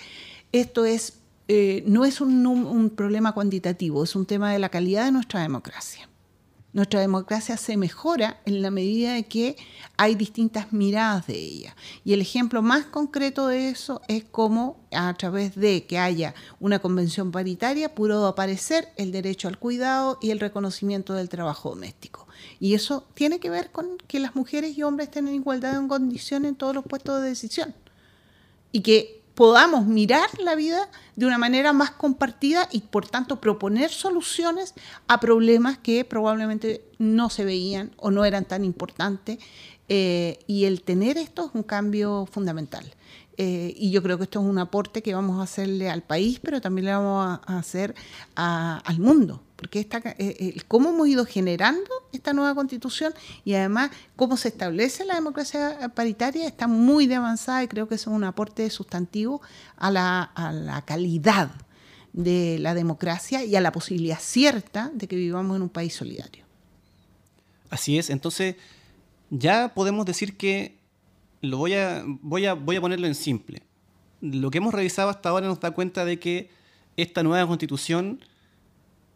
esto 0.52 0.84
es, 0.84 1.14
eh, 1.48 1.82
no 1.84 2.04
es 2.04 2.20
un 2.20 2.92
problema 2.94 3.32
cuantitativo, 3.32 4.04
es 4.04 4.14
un 4.14 4.24
tema 4.24 4.52
de 4.52 4.60
la 4.60 4.68
calidad 4.68 5.04
de 5.04 5.10
nuestra 5.10 5.42
democracia 5.42 6.08
nuestra 6.76 7.00
democracia 7.00 7.56
se 7.56 7.78
mejora 7.78 8.38
en 8.44 8.60
la 8.60 8.70
medida 8.70 9.14
de 9.14 9.24
que 9.24 9.56
hay 9.96 10.14
distintas 10.14 10.74
miradas 10.74 11.26
de 11.26 11.34
ella. 11.34 11.74
Y 12.04 12.12
el 12.12 12.20
ejemplo 12.20 12.60
más 12.60 12.84
concreto 12.84 13.46
de 13.46 13.70
eso 13.70 14.02
es 14.08 14.24
cómo 14.24 14.76
a 14.92 15.14
través 15.14 15.54
de 15.54 15.86
que 15.86 15.98
haya 15.98 16.34
una 16.60 16.78
convención 16.78 17.32
paritaria 17.32 17.94
pudo 17.94 18.26
aparecer 18.26 18.90
el 18.98 19.10
derecho 19.10 19.48
al 19.48 19.58
cuidado 19.58 20.18
y 20.20 20.32
el 20.32 20.38
reconocimiento 20.38 21.14
del 21.14 21.30
trabajo 21.30 21.70
doméstico. 21.70 22.28
Y 22.60 22.74
eso 22.74 23.06
tiene 23.14 23.40
que 23.40 23.48
ver 23.48 23.72
con 23.72 23.96
que 24.06 24.20
las 24.20 24.36
mujeres 24.36 24.76
y 24.76 24.82
hombres 24.82 25.08
estén 25.08 25.28
igualdad 25.28 25.80
de 25.80 25.88
condiciones 25.88 26.50
en 26.50 26.56
todos 26.56 26.74
los 26.74 26.84
puestos 26.84 27.22
de 27.22 27.28
decisión. 27.28 27.74
Y 28.70 28.80
que 28.82 29.15
podamos 29.36 29.86
mirar 29.86 30.28
la 30.40 30.56
vida 30.56 30.88
de 31.14 31.26
una 31.26 31.38
manera 31.38 31.72
más 31.72 31.92
compartida 31.92 32.68
y 32.72 32.80
por 32.80 33.06
tanto 33.06 33.40
proponer 33.40 33.90
soluciones 33.90 34.74
a 35.06 35.20
problemas 35.20 35.78
que 35.78 36.04
probablemente 36.04 36.82
no 36.98 37.28
se 37.30 37.44
veían 37.44 37.92
o 37.98 38.10
no 38.10 38.24
eran 38.24 38.46
tan 38.46 38.64
importantes. 38.64 39.38
Eh, 39.88 40.40
y 40.48 40.64
el 40.64 40.82
tener 40.82 41.16
esto 41.18 41.46
es 41.46 41.50
un 41.54 41.62
cambio 41.62 42.26
fundamental. 42.26 42.92
Eh, 43.36 43.74
y 43.76 43.90
yo 43.90 44.02
creo 44.02 44.16
que 44.16 44.24
esto 44.24 44.40
es 44.40 44.46
un 44.46 44.58
aporte 44.58 45.02
que 45.02 45.14
vamos 45.14 45.38
a 45.38 45.42
hacerle 45.42 45.90
al 45.90 46.02
país, 46.02 46.40
pero 46.40 46.60
también 46.62 46.86
le 46.86 46.92
vamos 46.92 47.38
a, 47.46 47.58
hacer 47.58 47.94
al 48.34 48.98
mundo, 48.98 49.42
porque 49.56 49.80
esta, 49.80 50.02
eh, 50.18 50.56
cómo 50.68 50.90
hemos 50.90 51.08
ido 51.08 51.24
generando 51.24 51.90
esta 52.12 52.32
nueva 52.32 52.54
constitución 52.54 53.14
y 53.44 53.54
además 53.54 53.90
cómo 54.14 54.36
se 54.36 54.48
establece 54.48 55.04
la 55.04 55.14
democracia 55.14 55.90
paritaria 55.94 56.46
está 56.46 56.66
muy 56.66 57.06
de 57.06 57.16
avanzada 57.16 57.64
y 57.64 57.68
creo 57.68 57.88
que 57.88 57.94
es 57.94 58.06
un 58.06 58.22
aporte 58.24 58.68
sustantivo 58.70 59.40
a 59.76 59.90
la, 59.90 60.22
a 60.22 60.52
la 60.52 60.82
calidad 60.82 61.50
de 62.12 62.58
la 62.60 62.74
democracia 62.74 63.44
y 63.44 63.56
a 63.56 63.60
la 63.60 63.72
posibilidad 63.72 64.18
cierta 64.20 64.90
de 64.94 65.06
que 65.08 65.16
vivamos 65.16 65.56
en 65.56 65.62
un 65.62 65.68
país 65.68 65.94
solidario. 65.94 66.44
Así 67.70 67.98
es, 67.98 68.10
entonces 68.10 68.56
ya 69.30 69.72
podemos 69.74 70.06
decir 70.06 70.36
que 70.36 70.78
lo 71.40 71.58
voy 71.58 71.74
a, 71.74 72.04
voy 72.06 72.46
a, 72.46 72.54
voy 72.54 72.76
a 72.76 72.80
ponerlo 72.80 73.06
en 73.06 73.14
simple. 73.14 73.62
lo 74.20 74.50
que 74.50 74.58
hemos 74.58 74.72
revisado 74.72 75.10
hasta 75.10 75.28
ahora 75.28 75.46
nos 75.46 75.60
da 75.60 75.70
cuenta 75.72 76.04
de 76.04 76.18
que 76.18 76.50
esta 76.96 77.22
nueva 77.22 77.46
constitución 77.46 78.20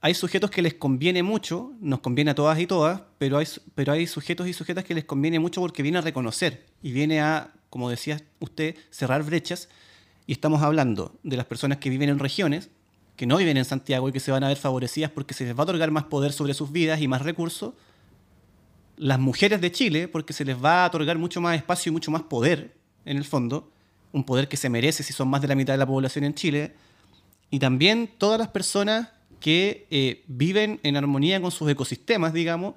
hay 0.03 0.15
sujetos 0.15 0.51
que 0.51 0.63
les 0.63 0.75
conviene 0.75 1.23
mucho, 1.23 1.73
nos 1.81 2.01
conviene 2.01 2.31
a 2.31 2.35
todas 2.35 2.59
y 2.59 2.67
todas, 2.67 3.03
pero 3.19 3.37
hay, 3.37 3.47
pero 3.75 3.93
hay 3.93 4.07
sujetos 4.07 4.49
y 4.49 4.55
sujetas 4.55 4.85
que 4.85 4.95
les 4.95 5.05
conviene 5.05 5.39
mucho 5.39 5.61
porque 5.61 5.83
viene 5.83 5.99
a 5.99 6.01
reconocer 6.01 6.65
y 6.83 6.93
viene 6.93 7.21
a, 7.21 7.53
como 7.69 7.91
decía 7.91 8.21
usted, 8.39 8.77
cerrar 8.91 9.23
brechas. 9.23 9.69
Y 10.27 10.33
estamos 10.33 10.63
hablando 10.63 11.19
de 11.23 11.37
las 11.37 11.45
personas 11.45 11.79
que 11.79 11.91
viven 11.91 12.09
en 12.09 12.19
regiones, 12.19 12.71
que 13.17 13.27
no 13.27 13.37
viven 13.37 13.59
en 13.59 13.67
Santiago 13.67 14.09
y 14.09 14.13
que 14.13 14.21
se 14.21 14.31
van 14.31 14.43
a 14.43 14.49
ver 14.49 14.57
favorecidas 14.57 15.11
porque 15.11 15.35
se 15.35 15.45
les 15.45 15.55
va 15.55 15.61
a 15.61 15.63
otorgar 15.65 15.91
más 15.91 16.05
poder 16.05 16.33
sobre 16.33 16.55
sus 16.55 16.73
vidas 16.73 17.01
y 17.03 17.09
más 17.09 17.21
recursos. 17.21 17.75
Las 18.97 19.19
mujeres 19.19 19.61
de 19.61 19.71
Chile, 19.71 20.09
porque 20.09 20.33
se 20.33 20.47
les 20.47 20.63
va 20.63 20.85
a 20.85 20.87
otorgar 20.87 21.19
mucho 21.19 21.43
más 21.43 21.57
espacio 21.57 21.91
y 21.91 21.93
mucho 21.93 22.11
más 22.11 22.23
poder, 22.23 22.75
en 23.05 23.19
el 23.19 23.25
fondo, 23.25 23.71
un 24.13 24.25
poder 24.25 24.49
que 24.49 24.57
se 24.57 24.71
merece 24.71 25.03
si 25.03 25.13
son 25.13 25.29
más 25.29 25.43
de 25.43 25.49
la 25.49 25.55
mitad 25.55 25.75
de 25.75 25.79
la 25.79 25.87
población 25.87 26.25
en 26.25 26.35
Chile. 26.35 26.75
Y 27.51 27.59
también 27.59 28.09
todas 28.17 28.39
las 28.39 28.49
personas 28.49 29.09
que 29.41 29.87
eh, 29.91 30.23
viven 30.29 30.79
en 30.83 30.97
armonía 30.97 31.41
con 31.41 31.51
sus 31.51 31.69
ecosistemas, 31.71 32.33
digamos, 32.33 32.75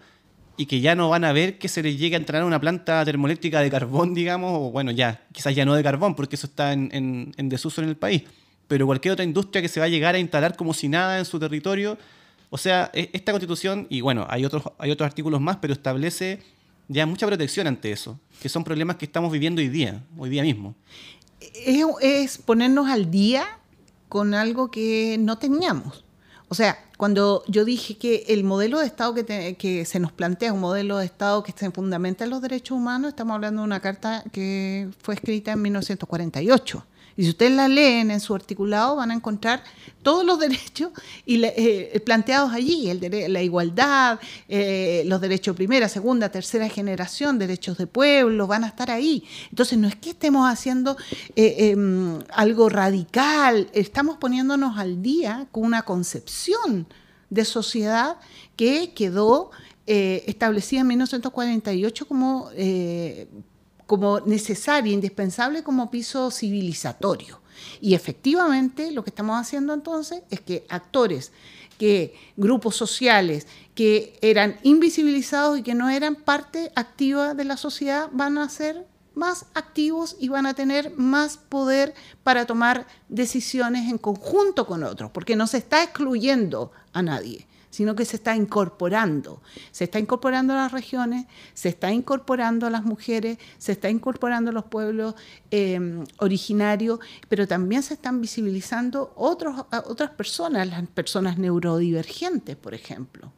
y 0.55 0.65
que 0.65 0.79
ya 0.81 0.95
no 0.95 1.09
van 1.09 1.25
a 1.25 1.33
ver 1.33 1.57
que 1.57 1.67
se 1.67 1.83
les 1.83 1.97
llegue 1.97 2.15
a 2.15 2.19
entrar 2.19 2.41
a 2.41 2.45
una 2.45 2.59
planta 2.59 3.03
termoeléctrica 3.05 3.59
de 3.59 3.69
carbón, 3.69 4.13
digamos, 4.13 4.51
o 4.53 4.71
bueno, 4.71 4.91
ya, 4.91 5.25
quizás 5.31 5.55
ya 5.55 5.65
no 5.65 5.75
de 5.75 5.83
carbón, 5.83 6.15
porque 6.15 6.35
eso 6.35 6.47
está 6.47 6.73
en, 6.73 7.33
desuso 7.37 7.81
en 7.81 7.89
el 7.89 7.97
país, 7.97 8.23
pero 8.67 8.85
cualquier 8.85 9.13
otra 9.13 9.25
industria 9.25 9.61
que 9.61 9.67
se 9.67 9.79
va 9.79 9.87
a 9.87 9.89
llegar 9.89 10.15
a 10.15 10.19
instalar 10.19 10.55
como 10.55 10.73
si 10.73 10.87
nada 10.87 11.19
en 11.19 11.25
su 11.25 11.39
territorio. 11.39 11.97
O 12.49 12.57
sea, 12.57 12.91
e, 12.93 13.09
esta 13.13 13.31
constitución, 13.31 13.87
y 13.89 14.01
bueno, 14.01 14.25
hay 14.29 14.45
otros, 14.45 14.63
hay 14.77 14.91
otros 14.91 15.07
artículos 15.07 15.41
más, 15.41 15.57
pero 15.57 15.73
establece 15.73 16.39
ya 16.87 17.05
mucha 17.05 17.25
protección 17.25 17.67
ante 17.67 17.91
eso, 17.91 18.19
que 18.41 18.47
son 18.47 18.63
problemas 18.63 18.97
que 18.97 19.05
estamos 19.05 19.31
viviendo 19.31 19.59
hoy 19.59 19.69
día, 19.69 20.03
hoy 20.17 20.29
día 20.29 20.43
mismo. 20.43 20.75
es 22.01 22.37
ponernos 22.37 22.89
al 22.89 23.09
día 23.09 23.59
con 24.07 24.35
algo 24.35 24.69
que 24.69 25.17
no 25.19 25.39
teníamos. 25.39 26.02
O 26.53 26.55
sea, 26.55 26.77
cuando 26.97 27.43
yo 27.47 27.65
dije 27.65 27.97
que 27.97 28.25
el 28.27 28.43
modelo 28.43 28.77
de 28.77 28.85
Estado 28.85 29.15
que, 29.15 29.85
se 29.87 29.99
nos 29.99 30.11
plantea 30.11 30.53
un 30.53 30.59
modelo 30.59 30.99
de 30.99 31.05
Estado 31.05 31.41
que 31.41 31.51
se 31.51 31.71
fundamenta 31.71 32.25
en 32.25 32.29
los 32.29 32.43
derechos 32.43 32.77
humanos, 32.77 33.09
estamos 33.09 33.33
hablando 33.33 33.63
de 33.63 33.65
una 33.65 33.79
carta 33.79 34.23
que 34.31 34.87
fue 35.01 35.15
escrita 35.15 35.53
en 35.53 35.63
1948. 35.63 36.85
Y 37.15 37.23
si 37.23 37.29
ustedes 37.29 37.51
la 37.51 37.67
leen 37.67 38.11
en 38.11 38.19
su 38.19 38.33
articulado, 38.33 38.95
van 38.95 39.11
a 39.11 39.13
encontrar 39.13 39.63
todos 40.01 40.25
los 40.25 40.39
derechos 40.39 40.91
y 41.25 41.43
eh, 41.43 42.01
planteados 42.05 42.51
allí, 42.53 42.91
la 42.93 43.41
igualdad, 43.41 44.19
eh, 44.47 45.03
los 45.05 45.21
derechos 45.21 45.53
de 45.53 45.57
primera, 45.57 45.89
segunda, 45.89 46.29
tercera 46.29 46.67
generación, 46.69 47.39
derechos 47.39 47.77
de 47.77 47.87
pueblo, 47.87 48.47
van 48.47 48.63
a 48.63 48.67
estar 48.67 48.91
ahí. 48.91 49.23
Entonces, 49.49 49.77
no 49.77 49.87
es 49.87 49.95
que 49.95 50.11
estemos 50.11 50.51
haciendo 50.51 50.97
eh, 51.35 51.71
em, 51.71 52.19
algo 52.33 52.69
radical, 52.69 53.69
estamos 53.73 54.17
poniéndonos 54.17 54.77
al 54.77 55.01
día 55.01 55.47
con 55.51 55.63
una 55.63 55.83
concepción 55.83 56.87
de 57.29 57.45
sociedad 57.45 58.17
que 58.55 58.93
quedó 58.93 59.51
establecida 59.85 60.79
en 60.79 60.87
1948 60.87 62.07
como 62.07 62.49
como 63.85 64.19
necesaria, 64.21 64.93
indispensable 64.93 65.63
como 65.63 65.91
piso 65.91 66.31
civilizatorio. 66.31 67.41
Y 67.81 67.93
efectivamente 67.93 68.91
lo 68.91 69.03
que 69.03 69.09
estamos 69.09 69.39
haciendo 69.39 69.73
entonces 69.73 70.23
es 70.29 70.39
que 70.39 70.65
actores, 70.69 71.31
que 71.77 72.15
grupos 72.37 72.75
sociales 72.75 73.47
que 73.75 74.17
eran 74.21 74.57
invisibilizados 74.63 75.59
y 75.59 75.63
que 75.63 75.75
no 75.75 75.89
eran 75.89 76.15
parte 76.15 76.71
activa 76.75 77.33
de 77.33 77.45
la 77.45 77.57
sociedad 77.57 78.09
van 78.11 78.37
a 78.37 78.49
ser 78.49 78.87
más 79.15 79.45
activos 79.53 80.15
y 80.19 80.29
van 80.29 80.45
a 80.45 80.55
tener 80.55 80.91
más 80.95 81.37
poder 81.37 81.93
para 82.23 82.45
tomar 82.45 82.87
decisiones 83.09 83.89
en 83.89 83.99
conjunto 83.99 84.65
con 84.65 84.83
otros, 84.83 85.11
porque 85.11 85.35
no 85.35 85.45
se 85.45 85.57
está 85.57 85.83
excluyendo 85.83 86.71
a 86.93 87.03
nadie 87.03 87.47
sino 87.73 87.95
que 87.95 88.05
se 88.05 88.17
está 88.17 88.35
incorporando. 88.35 89.41
Se 89.71 89.85
está 89.85 89.97
incorporando 89.97 90.53
a 90.53 90.57
las 90.57 90.71
regiones, 90.71 91.25
se 91.55 91.69
está 91.69 91.91
incorporando 91.91 92.67
a 92.67 92.69
las 92.69 92.83
mujeres, 92.83 93.39
se 93.57 93.71
está 93.71 93.89
incorporando 93.89 94.51
a 94.51 94.53
los 94.53 94.65
pueblos 94.65 95.15
em, 95.49 96.03
originarios, 96.19 96.99
pero 97.27 97.47
también 97.47 97.81
se 97.81 97.95
están 97.95 98.21
visibilizando 98.21 99.11
otros, 99.15 99.65
otras 99.87 100.11
personas, 100.11 100.67
las 100.67 100.87
personas 100.89 101.39
neurodivergentes, 101.39 102.55
por 102.55 102.75
ejemplo. 102.75 103.33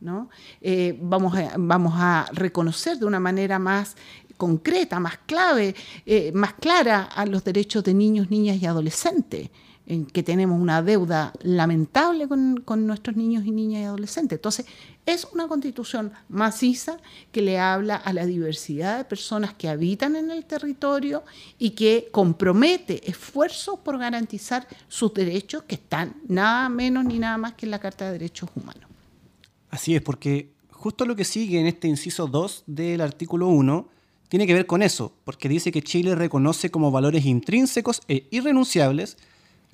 ¿no? 0.00 0.30
Eh, 0.60 0.98
vamos, 1.00 1.38
a, 1.38 1.52
vamos 1.56 1.94
a 1.96 2.26
reconocer 2.32 2.98
de 2.98 3.06
una 3.06 3.20
manera 3.20 3.60
más 3.60 3.96
concreta, 4.36 4.98
más 4.98 5.18
clave, 5.26 5.76
eh, 6.04 6.32
más 6.32 6.54
clara 6.54 7.04
a 7.04 7.24
los 7.24 7.44
derechos 7.44 7.84
de 7.84 7.94
niños, 7.94 8.30
niñas 8.30 8.56
y 8.60 8.66
adolescentes 8.66 9.50
en 9.86 10.04
que 10.04 10.22
tenemos 10.22 10.60
una 10.60 10.82
deuda 10.82 11.32
lamentable 11.42 12.26
con, 12.28 12.86
nuestros 12.86 13.16
niños 13.16 13.44
y 13.46 13.52
niñas 13.52 13.82
y 13.82 13.84
adolescentes. 13.84 14.36
Entonces, 14.36 14.66
es 15.06 15.26
una 15.32 15.46
constitución 15.46 16.12
maciza 16.28 16.98
que 17.30 17.40
le 17.40 17.58
habla 17.58 17.94
a 17.94 18.12
la 18.12 18.26
diversidad 18.26 18.98
de 18.98 19.04
personas 19.04 19.54
que 19.54 19.68
habitan 19.68 20.16
en 20.16 20.30
el 20.30 20.44
territorio 20.44 21.22
y 21.58 21.70
que 21.70 22.08
compromete 22.10 23.08
esfuerzos 23.08 23.78
por 23.78 23.98
garantizar 23.98 24.66
sus 24.88 25.14
derechos 25.14 25.62
que 25.62 25.76
están 25.76 26.16
nada 26.26 26.68
menos 26.68 27.04
ni 27.04 27.18
nada 27.18 27.38
más 27.38 27.54
que 27.54 27.66
en 27.66 27.70
la 27.70 27.78
Carta 27.78 28.06
de 28.06 28.12
Derechos 28.12 28.50
Humanos. 28.56 28.90
Así 29.70 29.94
es, 29.94 30.02
porque 30.02 30.50
justo 30.70 31.04
lo 31.06 31.14
que 31.14 31.24
sigue 31.24 31.60
en 31.60 31.66
este 31.66 31.86
inciso 31.86 32.26
2 32.26 32.64
del 32.66 33.00
artículo 33.00 33.48
1 33.48 33.88
tiene 34.28 34.46
que 34.48 34.54
ver 34.54 34.66
con 34.66 34.82
eso, 34.82 35.12
porque 35.24 35.48
dice 35.48 35.70
que 35.70 35.82
Chile 35.82 36.16
reconoce 36.16 36.70
como 36.70 36.90
valores 36.90 37.24
intrínsecos 37.24 38.02
e 38.08 38.26
irrenunciables 38.30 39.16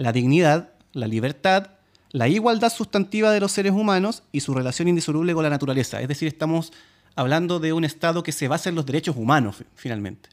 la 0.03 0.13
dignidad, 0.13 0.71
la 0.93 1.07
libertad, 1.07 1.71
la 2.11 2.29
igualdad 2.29 2.73
sustantiva 2.73 3.31
de 3.31 3.41
los 3.41 3.53
seres 3.53 3.73
humanos 3.73 4.23
y 4.33 4.41
su 4.41 4.53
relación 4.53 4.89
indisoluble 4.89 5.35
con 5.35 5.45
la 5.45 5.51
naturaleza. 5.51 6.01
Es 6.01 6.09
decir, 6.09 6.29
estamos 6.29 6.73
hablando 7.15 7.61
de 7.61 7.73
un 7.73 7.85
Estado 7.85 8.23
que 8.23 8.33
se 8.33 8.49
basa 8.49 8.69
en 8.69 8.75
los 8.75 8.85
derechos 8.85 9.17
humanos, 9.17 9.65
finalmente. 9.75 10.29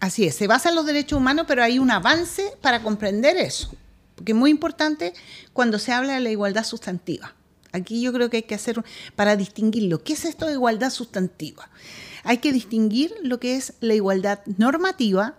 Así 0.00 0.26
es, 0.26 0.34
se 0.34 0.46
basa 0.46 0.70
en 0.70 0.74
los 0.74 0.86
derechos 0.86 1.18
humanos, 1.18 1.46
pero 1.48 1.62
hay 1.62 1.78
un 1.78 1.90
avance 1.90 2.52
para 2.60 2.82
comprender 2.82 3.36
eso. 3.36 3.70
Porque 4.14 4.32
es 4.32 4.38
muy 4.38 4.50
importante 4.50 5.12
cuando 5.52 5.78
se 5.78 5.92
habla 5.92 6.14
de 6.14 6.20
la 6.20 6.30
igualdad 6.30 6.64
sustantiva. 6.64 7.34
Aquí 7.72 8.00
yo 8.00 8.12
creo 8.12 8.30
que 8.30 8.38
hay 8.38 8.42
que 8.42 8.54
hacer, 8.54 8.82
para 9.14 9.36
distinguirlo, 9.36 10.02
¿qué 10.02 10.14
es 10.14 10.24
esto 10.24 10.46
de 10.46 10.52
igualdad 10.52 10.90
sustantiva? 10.90 11.68
Hay 12.24 12.38
que 12.38 12.52
distinguir 12.52 13.14
lo 13.22 13.38
que 13.38 13.56
es 13.56 13.74
la 13.80 13.94
igualdad 13.94 14.40
normativa 14.56 15.34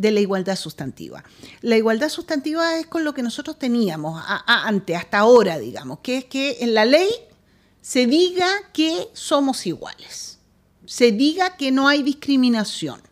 de 0.00 0.12
la 0.12 0.20
igualdad 0.20 0.56
sustantiva. 0.56 1.22
La 1.60 1.76
igualdad 1.76 2.08
sustantiva 2.08 2.78
es 2.78 2.86
con 2.86 3.04
lo 3.04 3.12
que 3.12 3.22
nosotros 3.22 3.58
teníamos 3.58 4.22
antes, 4.46 4.96
hasta 4.96 5.18
ahora, 5.18 5.58
digamos, 5.58 5.98
que 5.98 6.16
es 6.16 6.24
que 6.24 6.56
en 6.60 6.72
la 6.72 6.86
ley 6.86 7.10
se 7.82 8.06
diga 8.06 8.48
que 8.72 9.08
somos 9.12 9.66
iguales, 9.66 10.38
se 10.86 11.12
diga 11.12 11.58
que 11.58 11.70
no 11.70 11.86
hay 11.86 12.02
discriminación. 12.02 13.02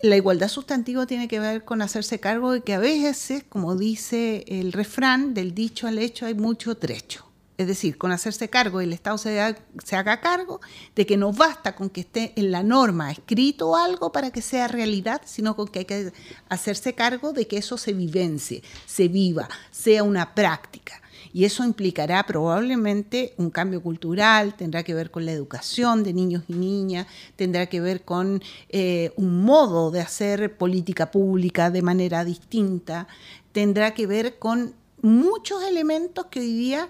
La 0.00 0.16
igualdad 0.16 0.48
sustantiva 0.48 1.06
tiene 1.06 1.28
que 1.28 1.40
ver 1.40 1.62
con 1.62 1.82
hacerse 1.82 2.18
cargo 2.18 2.52
de 2.52 2.62
que 2.62 2.72
a 2.72 2.78
veces, 2.78 3.44
como 3.46 3.76
dice 3.76 4.44
el 4.48 4.72
refrán, 4.72 5.34
del 5.34 5.54
dicho 5.54 5.86
al 5.86 5.98
hecho 5.98 6.24
hay 6.24 6.32
mucho 6.32 6.74
trecho. 6.78 7.26
Es 7.62 7.68
decir, 7.68 7.96
con 7.96 8.10
hacerse 8.10 8.50
cargo, 8.50 8.80
el 8.80 8.92
Estado 8.92 9.18
se, 9.18 9.40
haga 9.40 10.20
cargo 10.20 10.60
de 10.96 11.06
que 11.06 11.16
no 11.16 11.32
basta 11.32 11.76
con 11.76 11.90
que 11.90 12.00
esté 12.00 12.32
en 12.34 12.50
la 12.50 12.64
norma 12.64 13.12
escrito 13.12 13.76
algo 13.76 14.10
para 14.10 14.32
que 14.32 14.42
sea 14.42 14.66
realidad, 14.66 15.22
sino 15.24 15.54
con 15.54 15.68
que 15.68 15.78
hay 15.80 15.84
que 15.84 16.12
hacerse 16.48 16.94
cargo 16.94 17.32
de 17.32 17.46
que 17.46 17.58
eso 17.58 17.78
se 17.78 17.92
vivencie, 17.92 18.64
se 18.84 19.06
viva, 19.06 19.48
sea 19.70 20.02
una 20.02 20.34
práctica. 20.34 21.00
Y 21.32 21.44
eso 21.44 21.62
implicará 21.62 22.26
probablemente 22.26 23.32
un 23.36 23.50
cambio 23.50 23.80
cultural, 23.80 24.56
tendrá 24.56 24.82
que 24.82 24.94
ver 24.94 25.12
con 25.12 25.24
la 25.24 25.30
educación 25.30 26.02
de 26.02 26.12
niños 26.12 26.42
y 26.48 26.54
niñas, 26.54 27.06
tendrá 27.36 27.66
que 27.66 27.80
ver 27.80 28.02
con 28.02 28.42
eh, 28.70 29.12
un 29.16 29.44
modo 29.44 29.92
de 29.92 30.00
hacer 30.00 30.56
política 30.56 31.12
pública 31.12 31.70
de 31.70 31.82
manera 31.82 32.24
distinta, 32.24 33.06
tendrá 33.52 33.94
que 33.94 34.08
ver 34.08 34.40
con 34.40 34.74
muchos 35.00 35.62
elementos 35.62 36.26
que 36.26 36.40
hoy 36.40 36.52
día 36.52 36.88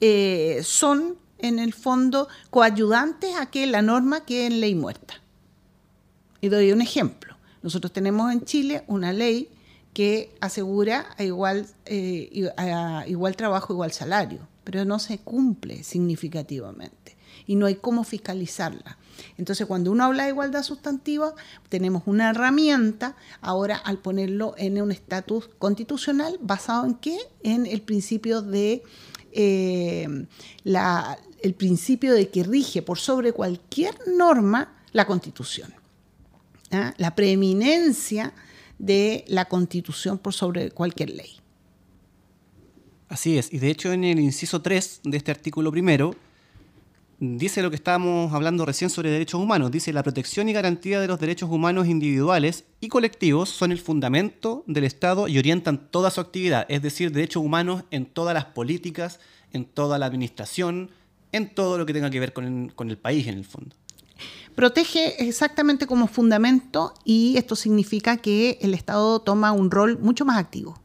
eh, 0.00 0.60
son 0.64 1.16
en 1.38 1.58
el 1.58 1.72
fondo 1.72 2.28
coayudantes 2.50 3.36
a 3.36 3.46
que 3.46 3.66
la 3.66 3.82
norma 3.82 4.24
quede 4.24 4.46
en 4.46 4.60
ley 4.60 4.74
muerta. 4.74 5.14
Y 6.40 6.48
doy 6.48 6.72
un 6.72 6.80
ejemplo. 6.80 7.36
Nosotros 7.62 7.92
tenemos 7.92 8.32
en 8.32 8.44
Chile 8.44 8.84
una 8.86 9.12
ley 9.12 9.50
que 9.94 10.34
asegura 10.40 11.06
a 11.16 11.22
igual, 11.22 11.66
eh, 11.86 12.28
igual 13.06 13.36
trabajo, 13.36 13.72
igual 13.72 13.92
salario, 13.92 14.46
pero 14.64 14.84
no 14.84 14.98
se 14.98 15.18
cumple 15.18 15.82
significativamente 15.82 17.16
y 17.46 17.56
no 17.56 17.66
hay 17.66 17.76
cómo 17.76 18.04
fiscalizarla. 18.04 18.98
Entonces, 19.38 19.66
cuando 19.66 19.92
uno 19.92 20.04
habla 20.04 20.24
de 20.24 20.30
igualdad 20.30 20.62
sustantiva, 20.62 21.34
tenemos 21.68 22.02
una 22.06 22.30
herramienta 22.30 23.16
ahora 23.40 23.76
al 23.76 23.98
ponerlo 23.98 24.54
en 24.58 24.80
un 24.80 24.92
estatus 24.92 25.48
constitucional 25.58 26.38
basado 26.40 26.84
en 26.84 26.94
qué? 26.94 27.18
En 27.42 27.66
el 27.66 27.80
principio 27.82 28.42
de 28.42 28.82
eh, 29.34 30.26
el 30.64 31.54
principio 31.54 32.14
de 32.14 32.28
que 32.28 32.42
rige 32.42 32.82
por 32.82 32.98
sobre 32.98 33.32
cualquier 33.32 33.94
norma 34.06 34.76
la 34.92 35.06
Constitución. 35.06 35.74
¿ah? 36.70 36.94
La 36.96 37.14
preeminencia 37.14 38.32
de 38.78 39.24
la 39.28 39.44
Constitución 39.46 40.18
por 40.18 40.32
sobre 40.32 40.70
cualquier 40.70 41.10
ley. 41.10 41.36
Así 43.08 43.38
es, 43.38 43.52
y 43.52 43.58
de 43.58 43.70
hecho 43.70 43.92
en 43.92 44.04
el 44.04 44.18
inciso 44.18 44.62
3 44.62 45.00
de 45.04 45.16
este 45.16 45.30
artículo 45.30 45.70
primero 45.70 46.16
dice 47.18 47.62
lo 47.62 47.70
que 47.70 47.76
estábamos 47.76 48.32
hablando 48.32 48.64
recién 48.64 48.90
sobre 48.90 49.10
derechos 49.10 49.40
humanos. 49.40 49.70
Dice, 49.70 49.92
la 49.92 50.02
protección 50.02 50.48
y 50.48 50.52
garantía 50.52 51.00
de 51.00 51.06
los 51.06 51.18
derechos 51.18 51.50
humanos 51.50 51.86
individuales 51.86 52.64
y 52.80 52.88
colectivos 52.88 53.48
son 53.48 53.72
el 53.72 53.78
fundamento 53.78 54.64
del 54.66 54.84
Estado 54.84 55.28
y 55.28 55.38
orientan 55.38 55.90
toda 55.90 56.10
su 56.10 56.20
actividad, 56.20 56.66
es 56.68 56.82
decir, 56.82 57.12
derechos 57.12 57.42
humanos 57.42 57.84
en 57.90 58.06
todas 58.06 58.34
las 58.34 58.46
políticas, 58.46 59.20
en 59.52 59.64
toda 59.64 59.98
la 59.98 60.06
administración, 60.06 60.90
en 61.32 61.54
todo 61.54 61.78
lo 61.78 61.86
que 61.86 61.92
tenga 61.92 62.10
que 62.10 62.20
ver 62.20 62.32
con 62.32 62.72
con 62.74 62.90
el 62.90 62.98
país 62.98 63.26
en 63.26 63.38
el 63.38 63.44
fondo. 63.44 63.74
Protege 64.54 65.26
exactamente 65.26 65.86
como 65.86 66.06
fundamento 66.06 66.94
y 67.04 67.36
esto 67.36 67.56
significa 67.56 68.18
que 68.18 68.58
el 68.60 68.72
Estado 68.72 69.20
toma 69.20 69.50
un 69.52 69.70
rol 69.70 69.98
mucho 69.98 70.24
más 70.24 70.38
activo. 70.38 70.78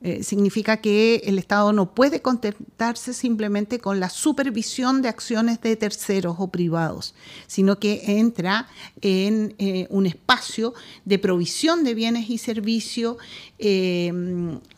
Eh, 0.00 0.22
significa 0.22 0.76
que 0.76 1.22
el 1.24 1.40
Estado 1.40 1.72
no 1.72 1.92
puede 1.92 2.22
contentarse 2.22 3.12
simplemente 3.12 3.80
con 3.80 3.98
la 3.98 4.10
supervisión 4.10 5.02
de 5.02 5.08
acciones 5.08 5.60
de 5.60 5.74
terceros 5.74 6.36
o 6.38 6.48
privados, 6.48 7.16
sino 7.48 7.80
que 7.80 8.02
entra 8.06 8.68
en 9.00 9.56
eh, 9.58 9.88
un 9.90 10.06
espacio 10.06 10.72
de 11.04 11.18
provisión 11.18 11.82
de 11.82 11.94
bienes 11.94 12.30
y 12.30 12.38
servicios 12.38 13.16
eh, 13.58 14.12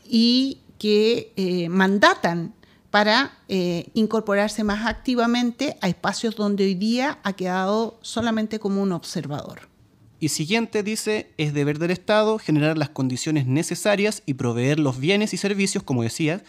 y 0.08 0.58
que 0.78 1.68
mandatan 1.70 2.54
para 2.90 3.36
incorporarse 3.92 4.64
más 4.64 4.86
activamente 4.86 5.76
a 5.82 5.88
espacios 5.88 6.34
donde 6.34 6.64
hoy 6.64 6.74
día 6.74 7.18
ha 7.22 7.34
quedado 7.34 7.98
solamente 8.00 8.58
como 8.58 8.82
un 8.82 8.92
observador. 8.92 9.69
Y 10.20 10.28
siguiente 10.28 10.82
dice, 10.82 11.32
es 11.38 11.54
deber 11.54 11.78
del 11.78 11.90
Estado 11.90 12.38
generar 12.38 12.76
las 12.76 12.90
condiciones 12.90 13.46
necesarias 13.46 14.22
y 14.26 14.34
proveer 14.34 14.78
los 14.78 15.00
bienes 15.00 15.32
y 15.32 15.38
servicios, 15.38 15.82
como 15.82 16.02
decía, 16.02 16.42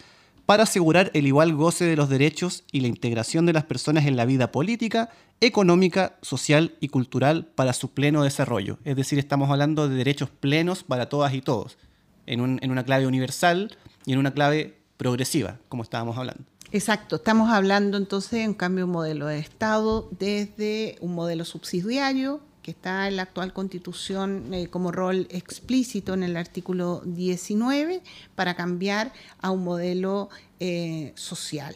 para 0.46 0.64
asegurar 0.64 1.10
el 1.14 1.26
igual 1.26 1.56
goce 1.56 1.86
de 1.86 1.96
los 1.96 2.10
derechos 2.10 2.66
y 2.74 2.82
la 2.82 2.90
integración 2.90 3.46
de 3.46 3.54
las 3.54 3.64
personas 3.64 4.06
en 4.06 4.18
la 4.18 4.26
vida 4.26 4.52
política, 4.52 5.10
económica, 5.40 6.18
social 6.22 6.76
y 6.82 6.90
cultural 6.90 7.46
para 7.56 7.72
su 7.72 7.92
pleno 7.92 8.24
desarrollo. 8.24 8.78
Es 8.84 8.98
decir, 8.98 9.18
estamos 9.18 9.50
hablando 9.50 9.88
de 9.88 9.96
derechos 9.96 10.30
plenos 10.30 10.84
para 10.84 11.08
todas 11.08 11.34
y 11.34 11.42
todos, 11.42 11.78
en, 12.26 12.60
en 12.62 12.72
una 12.72 12.84
clave 12.84 13.08
universal 13.08 13.78
y 14.06 14.12
en 14.12 14.20
una 14.20 14.34
clave 14.34 14.78
progresiva, 14.98 15.60
como 15.70 15.84
estábamos 15.84 16.18
hablando. 16.18 16.44
Exacto, 16.74 17.18
estamos 17.18 17.50
hablando 17.50 17.96
entonces 17.96 18.42
en 18.42 18.54
cambio 18.54 18.84
un 18.86 18.92
modelo 18.92 19.28
de 19.28 19.40
Estado 19.40 20.10
desde 20.12 20.98
un 21.00 21.14
modelo 21.14 21.46
subsidiario 21.46 22.42
que 22.62 22.71
está 22.71 23.08
en 23.08 23.15
la 23.15 23.24
actual 23.24 23.54
constitución 23.54 24.54
eh, 24.54 24.67
como 24.67 24.91
rol 24.91 25.28
explícito 25.30 26.13
en 26.13 26.24
el 26.24 26.38
artículo 26.38 27.02
19 27.06 28.02
para 28.36 28.56
cambiar 28.56 29.13
a 29.41 29.52
un 29.52 29.63
modelo 29.63 30.30
eh, 30.60 31.13
social. 31.15 31.76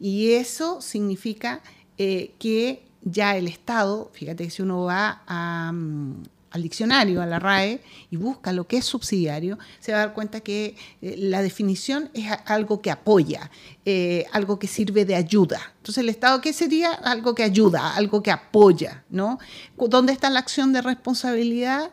Y 0.00 0.32
eso 0.32 0.80
significa 0.80 1.62
eh, 1.98 2.34
que 2.38 2.84
ya 3.02 3.36
el 3.36 3.46
Estado, 3.46 4.10
fíjate 4.12 4.44
que 4.44 4.50
si 4.50 4.62
uno 4.62 4.84
va 4.84 5.22
a, 5.26 5.70
mm, 5.72 6.22
al 6.54 6.62
diccionario, 6.62 7.20
a 7.20 7.26
la 7.26 7.40
RAE, 7.40 7.82
y 8.12 8.16
busca 8.16 8.52
lo 8.52 8.68
que 8.68 8.76
es 8.76 8.84
subsidiario, 8.84 9.58
se 9.80 9.90
va 9.90 9.98
a 9.98 10.06
dar 10.06 10.14
cuenta 10.14 10.40
que 10.40 10.76
eh, 11.02 11.16
la 11.18 11.42
definición 11.42 12.10
es 12.14 12.30
algo 12.46 12.80
que 12.80 12.92
apoya, 12.92 13.50
eh, 13.84 14.24
algo 14.30 14.60
que 14.60 14.68
sirve 14.68 15.04
de 15.04 15.16
ayuda. 15.16 15.60
Entonces, 15.78 15.98
el 15.98 16.08
Estado, 16.08 16.40
¿qué 16.40 16.52
sería? 16.52 16.92
Algo 16.92 17.34
que 17.34 17.42
ayuda, 17.42 17.96
algo 17.96 18.22
que 18.22 18.30
apoya, 18.30 19.04
¿no? 19.10 19.40
¿Dónde 19.76 20.12
está 20.12 20.30
la 20.30 20.38
acción 20.38 20.72
de 20.72 20.80
responsabilidad? 20.80 21.90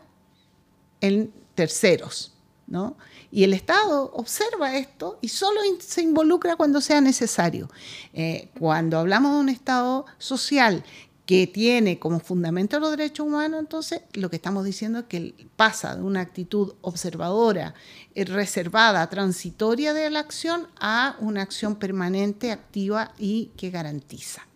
En 1.00 1.32
terceros, 1.56 2.32
¿no? 2.68 2.96
Y 3.32 3.42
el 3.42 3.54
Estado 3.54 4.12
observa 4.12 4.76
esto 4.76 5.18
y 5.20 5.28
solo 5.28 5.60
se 5.80 6.02
involucra 6.02 6.54
cuando 6.54 6.80
sea 6.80 7.00
necesario. 7.00 7.68
Eh, 8.12 8.50
cuando 8.60 8.98
hablamos 8.98 9.32
de 9.32 9.40
un 9.40 9.48
Estado 9.48 10.06
social 10.18 10.84
que 11.26 11.46
tiene 11.46 11.98
como 11.98 12.18
fundamento 12.18 12.80
los 12.80 12.90
derechos 12.90 13.26
humanos, 13.26 13.60
entonces 13.60 14.02
lo 14.14 14.28
que 14.28 14.36
estamos 14.36 14.64
diciendo 14.64 15.00
es 15.00 15.04
que 15.06 15.34
pasa 15.56 15.94
de 15.94 16.02
una 16.02 16.20
actitud 16.20 16.74
observadora, 16.80 17.74
eh, 18.14 18.24
reservada, 18.24 19.08
transitoria 19.08 19.94
de 19.94 20.10
la 20.10 20.18
acción 20.18 20.66
a 20.80 21.16
una 21.20 21.42
acción 21.42 21.76
permanente, 21.76 22.50
activa 22.50 23.12
y 23.18 23.50
que 23.56 23.70
garantiza. 23.70 24.46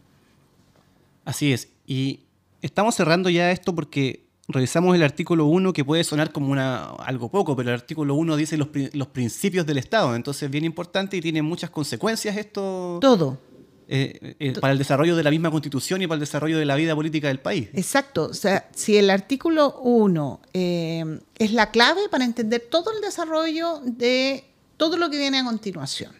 Así 1.24 1.52
es. 1.52 1.68
Y 1.86 2.20
estamos 2.62 2.96
cerrando 2.96 3.30
ya 3.30 3.52
esto 3.52 3.72
porque 3.74 4.26
revisamos 4.48 4.94
el 4.96 5.02
artículo 5.04 5.46
1 5.46 5.72
que 5.72 5.84
puede 5.84 6.02
sonar 6.02 6.32
como 6.32 6.50
una, 6.50 6.90
algo 6.90 7.28
poco, 7.28 7.54
pero 7.54 7.68
el 7.70 7.76
artículo 7.76 8.16
1 8.16 8.36
dice 8.36 8.56
los, 8.56 8.68
los 8.92 9.08
principios 9.08 9.66
del 9.66 9.78
Estado, 9.78 10.16
entonces 10.16 10.44
es 10.44 10.50
bien 10.50 10.64
importante 10.64 11.16
y 11.16 11.20
tiene 11.20 11.42
muchas 11.42 11.70
consecuencias 11.70 12.36
esto. 12.36 12.98
Todo 13.00 13.38
eh, 13.88 14.34
eh, 14.40 14.52
para 14.60 14.72
el 14.72 14.78
desarrollo 14.78 15.14
de 15.14 15.22
la 15.22 15.30
misma 15.30 15.50
constitución 15.50 16.02
y 16.02 16.08
para 16.08 16.16
el 16.16 16.20
desarrollo 16.20 16.58
de 16.58 16.64
la 16.64 16.74
vida 16.74 16.94
política 16.94 17.28
del 17.28 17.38
país. 17.38 17.68
Exacto. 17.72 18.24
O 18.24 18.34
sea, 18.34 18.68
si 18.74 18.96
el 18.96 19.10
artículo 19.10 19.78
1 19.80 20.40
eh, 20.54 21.20
es 21.38 21.52
la 21.52 21.70
clave 21.70 22.08
para 22.10 22.24
entender 22.24 22.66
todo 22.68 22.90
el 22.92 23.00
desarrollo 23.00 23.80
de 23.84 24.44
todo 24.76 24.96
lo 24.96 25.08
que 25.08 25.18
viene 25.18 25.38
a 25.38 25.44
continuación. 25.44 26.12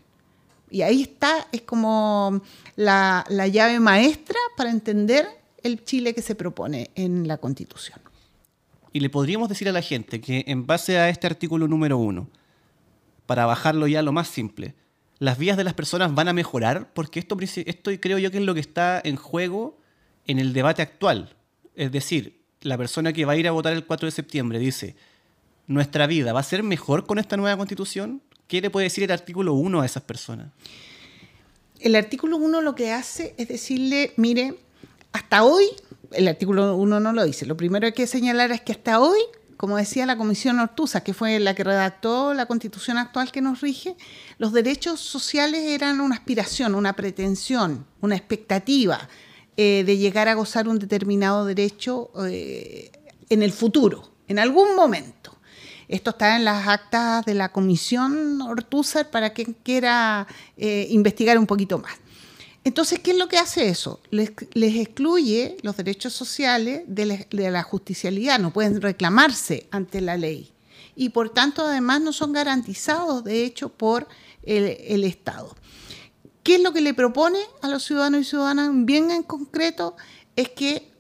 Y 0.71 0.83
ahí 0.83 1.03
está, 1.03 1.49
es 1.51 1.63
como 1.63 2.41
la, 2.77 3.25
la 3.29 3.49
llave 3.49 3.81
maestra 3.81 4.39
para 4.57 4.71
entender 4.71 5.27
el 5.63 5.85
Chile 5.85 6.15
que 6.15 6.23
se 6.23 6.37
propone 6.37 6.91
en 6.95 7.27
la 7.27 7.39
constitución. 7.39 7.99
Y 8.93 9.01
le 9.01 9.11
podríamos 9.11 9.49
decir 9.49 9.69
a 9.69 9.73
la 9.73 9.83
gente 9.83 10.21
que 10.21 10.45
en 10.47 10.67
base 10.67 10.99
a 10.99 11.09
este 11.09 11.27
artículo 11.27 11.67
número 11.67 11.99
1, 11.99 12.29
para 13.27 13.45
bajarlo 13.45 13.89
ya 13.89 13.99
a 13.99 14.03
lo 14.03 14.13
más 14.13 14.29
simple, 14.29 14.75
las 15.19 15.39
vías 15.39 15.57
de 15.57 15.65
las 15.65 15.75
personas 15.75 16.15
van 16.15 16.29
a 16.29 16.33
mejorar, 16.33 16.93
porque 16.93 17.19
esto, 17.19 17.37
esto 17.41 17.91
creo 18.01 18.19
yo 18.19 18.31
que 18.31 18.39
es 18.39 18.45
lo 18.45 18.55
que 18.55 18.61
está 18.61 19.01
en 19.03 19.17
juego 19.17 19.79
en 20.27 20.39
el 20.39 20.53
debate 20.53 20.83
actual. 20.83 21.35
Es 21.75 21.91
decir, 21.93 22.41
la 22.63 22.77
persona 22.77 23.13
que 23.13 23.25
va 23.25 23.33
a 23.33 23.37
ir 23.37 23.49
a 23.49 23.53
votar 23.53 23.73
el 23.73 23.87
4 23.87 24.07
de 24.07 24.11
septiembre 24.11 24.59
dice, 24.59 24.97
¿nuestra 25.67 26.07
vida 26.07 26.33
va 26.33 26.41
a 26.41 26.45
ser 26.45 26.63
mejor 26.63 27.07
con 27.07 27.19
esta 27.19 27.37
nueva 27.37 27.57
constitución? 27.57 28.23
¿Qué 28.47 28.61
le 28.61 28.71
puede 28.71 28.85
decir 28.85 29.05
el 29.05 29.11
artículo 29.11 29.55
1 29.55 29.81
a 29.81 29.87
esas 29.87 30.03
personas? 30.03 30.49
El 31.81 31.95
artículo 31.95 32.37
1 32.37 32.63
lo 32.63 32.75
que 32.75 32.93
hace 32.93 33.35
es 33.39 33.49
decirle, 33.49 34.13
mire, 34.17 34.55
hasta 35.13 35.45
hoy, 35.45 35.67
el 36.13 36.29
artículo 36.29 36.77
1 36.77 37.01
no 37.01 37.13
lo 37.13 37.25
dice, 37.25 37.47
lo 37.47 37.57
primero 37.57 37.83
que 37.83 37.87
hay 37.87 37.93
que 37.93 38.07
señalar 38.07 38.53
es 38.53 38.61
que 38.61 38.73
hasta 38.73 39.01
hoy 39.01 39.19
como 39.57 39.77
decía 39.77 40.07
la 40.07 40.17
Comisión 40.17 40.59
Ortuza, 40.61 41.03
que 41.03 41.15
fue 41.15 41.39
la 41.41 41.55
que 41.55 41.65
redactó 41.65 42.35
la 42.35 42.47
constitución 42.47 42.99
actual 42.99 43.33
que 43.33 43.41
nos 43.41 43.61
rige, 43.61 43.97
los 44.39 44.53
derechos 44.53 45.01
sociales 45.01 45.65
eran 45.65 46.01
una 46.01 46.15
aspiración, 46.15 46.75
una 46.75 46.95
pretensión, 46.95 47.87
una 48.01 48.17
expectativa 48.17 49.09
eh, 49.57 49.85
de 49.87 49.97
llegar 49.97 50.29
a 50.29 50.35
gozar 50.35 50.69
un 50.69 50.79
determinado 50.79 51.47
derecho 51.47 52.11
eh, 52.27 52.93
en 53.31 53.43
el 53.43 53.53
futuro, 53.53 54.13
en 54.29 54.39
algún 54.39 54.77
momento. 54.77 55.37
Esto 55.89 56.11
está 56.11 56.37
en 56.37 56.45
las 56.45 56.67
actas 56.67 57.25
de 57.25 57.35
la 57.35 57.53
Comisión 57.53 58.43
Ortúzar 58.43 59.09
para 59.11 59.31
quien 59.31 59.57
quiera 59.63 60.27
eh, 60.57 60.89
investigar 60.91 61.39
un 61.39 61.47
poquito 61.47 61.79
más. 61.79 61.95
Entonces, 62.67 62.99
¿qué 62.99 63.13
es 63.13 63.17
lo 63.17 63.29
que 63.29 63.39
hace 63.39 63.69
eso? 63.69 64.01
Les, 64.11 64.33
excluye 64.57 65.57
los 65.63 65.77
derechos 65.77 66.13
sociales 66.15 66.83
de, 66.89 67.07
la 67.31 67.63
justicialidad, 67.63 68.41
no 68.41 68.53
pueden 68.53 68.81
reclamarse 68.81 69.69
ante 69.71 70.01
la 70.01 70.17
ley. 70.17 70.51
Y 70.97 71.11
por 71.11 71.31
tanto, 71.31 71.65
además, 71.65 72.01
no 72.01 72.13
son 72.13 72.33
garantizados, 72.33 73.23
de 73.23 73.45
hecho, 73.45 73.69
por 73.69 74.09
el, 74.43 75.05
Estado. 75.05 75.55
¿Qué 76.43 76.57
es 76.57 76.61
lo 76.61 76.73
que 76.73 76.81
le 76.81 76.93
propone 76.93 77.39
a 77.63 77.69
los 77.69 77.85
ciudadanos 77.85 78.23
y 78.23 78.25
ciudadanas 78.25 78.73
bien 78.73 79.13
en 79.13 79.23
concreto? 79.23 79.95
Es 80.35 80.49
que 80.49 80.91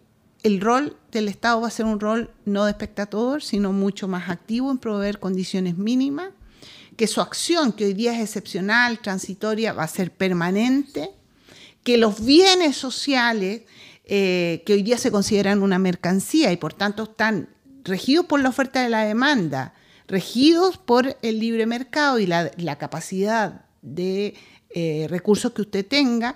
el 0.44 0.60
rol 0.60 0.96
del 1.10 1.26
Estado 1.26 1.62
va 1.62 1.66
a 1.66 1.72
ser 1.72 1.86
un 1.86 1.98
rol 1.98 2.30
no 2.44 2.64
de 2.64 2.70
espectador, 2.70 3.42
sino 3.42 3.72
mucho 3.72 4.06
más 4.06 4.30
activo 4.30 4.70
en 4.70 4.78
proveer 4.78 5.18
condiciones 5.18 5.76
mínimas, 5.76 6.28
que 6.96 7.08
su 7.08 7.20
acción, 7.20 7.72
que 7.72 7.86
hoy 7.86 7.94
día 7.94 8.14
es 8.14 8.20
excepcional, 8.20 9.00
transitoria, 9.00 9.72
va 9.72 9.82
a 9.82 9.88
ser 9.88 10.12
permanente 10.12 11.15
que 11.86 11.98
los 11.98 12.24
bienes 12.24 12.76
sociales 12.76 13.62
eh, 14.06 14.64
que 14.66 14.72
hoy 14.72 14.82
día 14.82 14.98
se 14.98 15.12
consideran 15.12 15.62
una 15.62 15.78
mercancía 15.78 16.50
y 16.50 16.56
por 16.56 16.72
tanto 16.72 17.04
están 17.04 17.48
regidos 17.84 18.26
por 18.26 18.40
la 18.40 18.48
oferta 18.48 18.82
de 18.82 18.88
la 18.88 19.04
demanda, 19.04 19.72
regidos 20.08 20.78
por 20.78 21.16
el 21.22 21.38
libre 21.38 21.64
mercado 21.64 22.18
y 22.18 22.26
la, 22.26 22.76
capacidad 22.76 23.66
de 23.82 24.34
eh, 24.70 25.06
recursos 25.08 25.52
que 25.52 25.62
usted 25.62 25.86
tenga, 25.86 26.34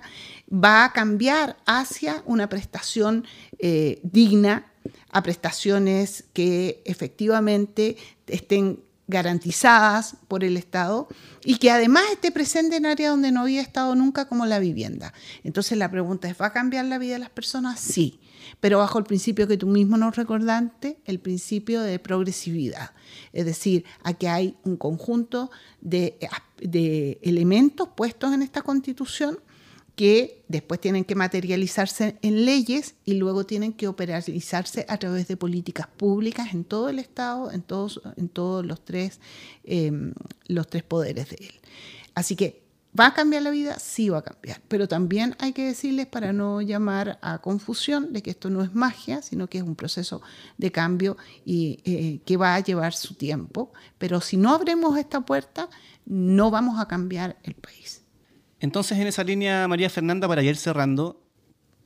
va 0.49 0.85
a 0.85 0.93
cambiar 0.93 1.57
hacia 1.65 2.23
una 2.25 2.47
prestación 2.47 3.25
eh, 3.59 3.99
digna, 4.03 4.71
a 5.09 5.21
prestaciones 5.21 6.23
que 6.31 6.81
efectivamente 6.85 7.97
estén 8.25 8.79
garantizadas 9.11 10.15
por 10.27 10.43
el 10.43 10.57
Estado 10.57 11.07
y 11.45 11.57
que 11.57 11.69
además 11.69 12.03
esté 12.11 12.31
presente 12.31 12.77
en 12.77 12.87
áreas 12.87 13.11
donde 13.11 13.31
no 13.31 13.41
había 13.41 13.61
estado 13.61 13.93
nunca 13.93 14.27
como 14.27 14.47
la 14.47 14.57
vivienda. 14.57 15.13
Entonces 15.43 15.77
la 15.77 15.91
pregunta 15.91 16.27
es, 16.27 16.41
¿va 16.41 16.47
a 16.47 16.53
cambiar 16.53 16.85
la 16.85 16.97
vida 16.97 17.13
de 17.13 17.19
las 17.19 17.29
personas? 17.29 17.79
Sí, 17.79 18.19
pero 18.59 18.79
bajo 18.79 18.97
el 18.97 19.05
principio 19.05 19.47
que 19.47 19.57
tú 19.57 19.67
mismo 19.67 19.97
nos 19.97 20.15
recordaste, 20.15 20.97
el 21.05 21.19
principio 21.19 21.81
de 21.81 21.99
progresividad. 21.99 22.91
Es 23.33 23.45
decir, 23.45 23.85
aquí 24.03 24.25
hay 24.25 24.57
un 24.63 24.77
conjunto 24.77 25.51
de, 25.81 26.17
de 26.59 27.19
elementos 27.21 27.89
puestos 27.95 28.33
en 28.33 28.41
esta 28.41 28.63
constitución 28.63 29.37
que 29.95 30.43
después 30.47 30.79
tienen 30.79 31.03
que 31.03 31.15
materializarse 31.15 32.17
en 32.21 32.45
leyes 32.45 32.95
y 33.05 33.15
luego 33.15 33.45
tienen 33.45 33.73
que 33.73 33.87
operarizarse 33.87 34.85
a 34.87 34.97
través 34.97 35.27
de 35.27 35.37
políticas 35.37 35.87
públicas 35.87 36.53
en 36.53 36.63
todo 36.63 36.89
el 36.89 36.99
Estado, 36.99 37.51
en 37.51 37.61
todos, 37.61 38.01
en 38.15 38.29
todos 38.29 38.65
los, 38.65 38.83
tres, 38.83 39.19
em, 39.63 40.13
los 40.47 40.67
tres 40.67 40.83
poderes 40.83 41.29
de 41.29 41.37
él. 41.41 41.53
Así 42.15 42.35
que, 42.35 42.63
¿va 42.97 43.07
a 43.07 43.13
cambiar 43.13 43.43
la 43.43 43.51
vida? 43.51 43.79
Sí 43.79 44.09
va 44.09 44.19
a 44.19 44.23
cambiar, 44.23 44.61
pero 44.67 44.87
también 44.87 45.35
hay 45.39 45.53
que 45.53 45.65
decirles 45.65 46.07
para 46.07 46.33
no 46.33 46.61
llamar 46.61 47.19
a 47.21 47.39
confusión 47.39 48.13
de 48.13 48.21
que 48.21 48.31
esto 48.31 48.49
no 48.49 48.63
es 48.63 48.73
magia, 48.73 49.21
sino 49.21 49.47
que 49.47 49.59
es 49.59 49.63
un 49.63 49.75
proceso 49.75 50.21
de 50.57 50.71
cambio 50.71 51.17
y 51.45 51.79
eh, 51.85 52.21
que 52.25 52.37
va 52.37 52.55
a 52.55 52.59
llevar 52.59 52.93
su 52.93 53.15
tiempo, 53.15 53.71
pero 53.97 54.21
si 54.21 54.37
no 54.37 54.53
abrimos 54.53 54.97
esta 54.97 55.21
puerta, 55.21 55.69
no 56.05 56.49
vamos 56.49 56.79
a 56.79 56.87
cambiar 56.87 57.37
el 57.43 57.55
país. 57.55 58.00
Entonces, 58.61 58.99
en 58.99 59.07
esa 59.07 59.23
línea, 59.23 59.67
María 59.67 59.89
Fernanda, 59.89 60.27
para 60.27 60.43
ir 60.43 60.55
cerrando, 60.55 61.19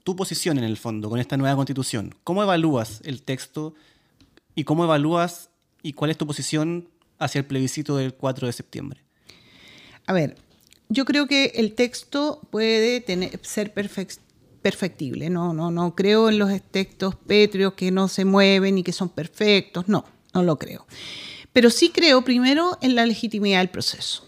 tu 0.03 0.17
posición 0.17 0.57
en 0.57 0.65
el 0.65 0.75
fondo 0.75 1.09
con 1.09 1.19
esta 1.19 1.37
nueva 1.37 1.55
constitución, 1.55 2.13
¿cómo 2.25 2.43
evalúas 2.43 3.01
el 3.05 3.23
texto 3.23 3.73
y 4.55 4.65
cómo 4.65 4.83
evalúas 4.83 5.49
y 5.81 5.93
cuál 5.93 6.11
es 6.11 6.17
tu 6.17 6.27
posición 6.27 6.89
hacia 7.17 7.39
el 7.39 7.45
plebiscito 7.45 7.95
del 7.95 8.13
4 8.13 8.47
de 8.47 8.53
septiembre? 8.53 9.05
A 10.05 10.11
ver, 10.11 10.35
yo 10.89 11.05
creo 11.05 11.27
que 11.27 11.53
el 11.55 11.73
texto 11.75 12.41
puede 12.51 12.99
tener, 12.99 13.39
ser 13.41 13.73
perfectible, 13.73 15.29
no, 15.29 15.53
no, 15.53 15.71
no 15.71 15.95
creo 15.95 16.29
en 16.29 16.37
los 16.37 16.51
textos 16.61 17.15
pétreos 17.15 17.73
que 17.73 17.89
no 17.89 18.09
se 18.09 18.25
mueven 18.25 18.77
y 18.77 18.83
que 18.83 18.91
son 18.91 19.07
perfectos, 19.07 19.87
no, 19.87 20.03
no 20.33 20.43
lo 20.43 20.59
creo. 20.59 20.85
Pero 21.53 21.69
sí 21.69 21.89
creo 21.89 22.25
primero 22.25 22.77
en 22.81 22.95
la 22.95 23.05
legitimidad 23.05 23.59
del 23.59 23.69
proceso. 23.69 24.25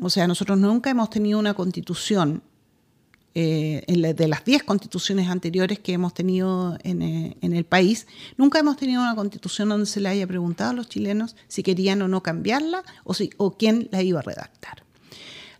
O 0.00 0.08
sea, 0.08 0.26
nosotros 0.26 0.58
nunca 0.58 0.90
hemos 0.90 1.10
tenido 1.10 1.38
una 1.38 1.54
constitución, 1.54 2.42
eh, 3.34 3.84
de 4.16 4.28
las 4.28 4.44
10 4.44 4.64
constituciones 4.64 5.28
anteriores 5.28 5.78
que 5.78 5.92
hemos 5.92 6.14
tenido 6.14 6.76
eh, 6.82 7.36
en, 7.40 7.52
el 7.52 7.64
país, 7.64 8.08
nunca 8.36 8.58
hemos 8.58 8.76
tenido 8.76 9.02
una 9.02 9.14
constitución 9.14 9.68
donde 9.68 9.86
se 9.86 10.00
le 10.00 10.08
haya 10.08 10.26
preguntado 10.26 10.70
a 10.70 10.72
los 10.72 10.88
chilenos 10.88 11.36
si 11.46 11.62
querían 11.62 12.02
o 12.02 12.08
no 12.08 12.24
cambiarla 12.24 12.82
o, 13.04 13.14
si, 13.14 13.30
o 13.36 13.56
quién 13.56 13.88
la 13.92 14.02
iba 14.02 14.18
a 14.18 14.22
redactar. 14.22 14.82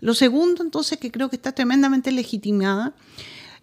Lo 0.01 0.15
segundo, 0.15 0.65
entonces, 0.65 0.99
que 0.99 1.13
creo 1.13 1.29
que 1.29 1.37
está 1.37 1.53
tremendamente 1.53 2.11
legitimada, 2.11 2.95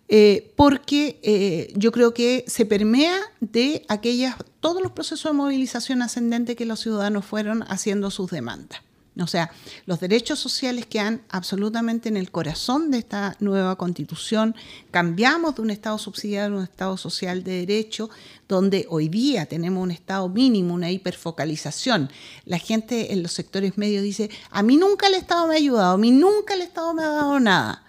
eh, 0.07 0.53
porque 0.55 1.73
yo 1.75 1.91
creo 1.91 2.13
que 2.13 2.45
se 2.47 2.65
permea 2.65 3.19
de 3.41 3.83
aquellas, 3.89 4.35
todos 4.61 4.81
los 4.81 4.93
procesos 4.93 5.31
de 5.31 5.37
movilización 5.37 6.01
ascendente 6.01 6.55
que 6.55 6.65
los 6.65 6.79
ciudadanos 6.79 7.25
fueron 7.25 7.63
haciendo 7.63 8.09
sus 8.09 8.29
demandas. 8.31 8.86
O 9.21 9.27
sea, 9.27 9.51
los 9.85 9.99
derechos 9.99 10.39
sociales 10.39 10.85
quedan 10.85 11.21
absolutamente 11.29 12.09
en 12.09 12.17
el 12.17 12.31
corazón 12.31 12.91
de 12.91 12.99
esta 12.99 13.35
nueva 13.39 13.75
constitución. 13.75 14.55
Cambiamos 14.91 15.55
de 15.55 15.61
un 15.61 15.69
Estado 15.69 15.97
subsidiario 15.97 16.55
a 16.55 16.59
un 16.59 16.63
Estado 16.63 16.97
social 16.97 17.43
de 17.43 17.65
derecho, 17.65 18.09
donde 18.47 18.85
hoy 18.89 19.09
día 19.09 19.45
tenemos 19.45 19.83
un 19.83 19.91
Estado 19.91 20.29
mínimo, 20.29 20.73
una 20.73 20.91
hiperfocalización. 20.91 22.09
La 22.45 22.59
gente 22.59 23.13
en 23.13 23.23
los 23.23 23.31
sectores 23.33 23.77
medios 23.77 24.03
dice, 24.03 24.29
a 24.51 24.63
mí 24.63 24.77
nunca 24.77 25.07
el 25.07 25.15
Estado 25.15 25.47
me 25.47 25.55
ha 25.55 25.57
ayudado, 25.57 25.95
a 25.95 25.97
mí 25.97 26.11
nunca 26.11 26.53
el 26.53 26.61
Estado 26.61 26.93
me 26.93 27.03
ha 27.03 27.09
dado 27.09 27.39
nada. 27.39 27.86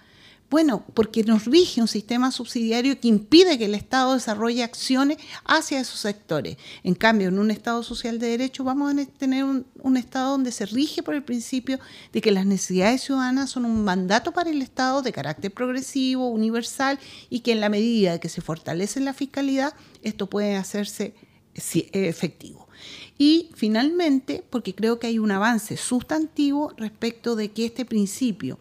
Bueno, 0.50 0.82
porque 0.94 1.24
nos 1.24 1.44
rige 1.44 1.82
un 1.82 1.88
sistema 1.88 2.30
subsidiario 2.30 2.98
que 2.98 3.08
impide 3.08 3.58
que 3.58 3.66
el 3.66 3.74
Estado 3.74 4.14
desarrolle 4.14 4.62
acciones 4.62 5.18
hacia 5.44 5.78
esos 5.78 6.00
sectores. 6.00 6.56
En 6.82 6.94
cambio, 6.94 7.28
en 7.28 7.38
un 7.38 7.50
Estado 7.50 7.82
social 7.82 8.18
de 8.18 8.28
derecho 8.28 8.64
vamos 8.64 8.94
a 8.94 9.04
tener 9.18 9.44
un, 9.44 9.96
Estado 9.98 10.30
donde 10.30 10.52
se 10.52 10.64
rige 10.64 11.02
por 11.02 11.14
el 11.14 11.22
principio 11.22 11.78
de 12.12 12.22
que 12.22 12.30
las 12.30 12.46
necesidades 12.46 13.02
ciudadanas 13.02 13.50
son 13.50 13.66
un 13.66 13.84
mandato 13.84 14.32
para 14.32 14.48
el 14.48 14.62
Estado 14.62 15.02
de 15.02 15.12
carácter 15.12 15.52
progresivo, 15.52 16.28
universal, 16.28 16.98
y 17.28 17.40
que 17.40 17.52
en 17.52 17.60
la 17.60 17.68
medida 17.68 18.18
que 18.18 18.30
se 18.30 18.40
fortalece 18.40 19.00
la 19.00 19.12
fiscalidad, 19.12 19.74
esto 20.02 20.30
puede 20.30 20.56
hacerse 20.56 21.14
efectivo. 21.54 22.68
Y 23.18 23.50
finalmente, 23.54 24.44
porque 24.48 24.74
creo 24.74 24.98
que 24.98 25.08
hay 25.08 25.18
un 25.18 25.32
avance 25.32 25.76
sustantivo 25.76 26.72
respecto 26.76 27.36
de 27.36 27.50
que 27.50 27.66
este 27.66 27.84
principio 27.84 28.58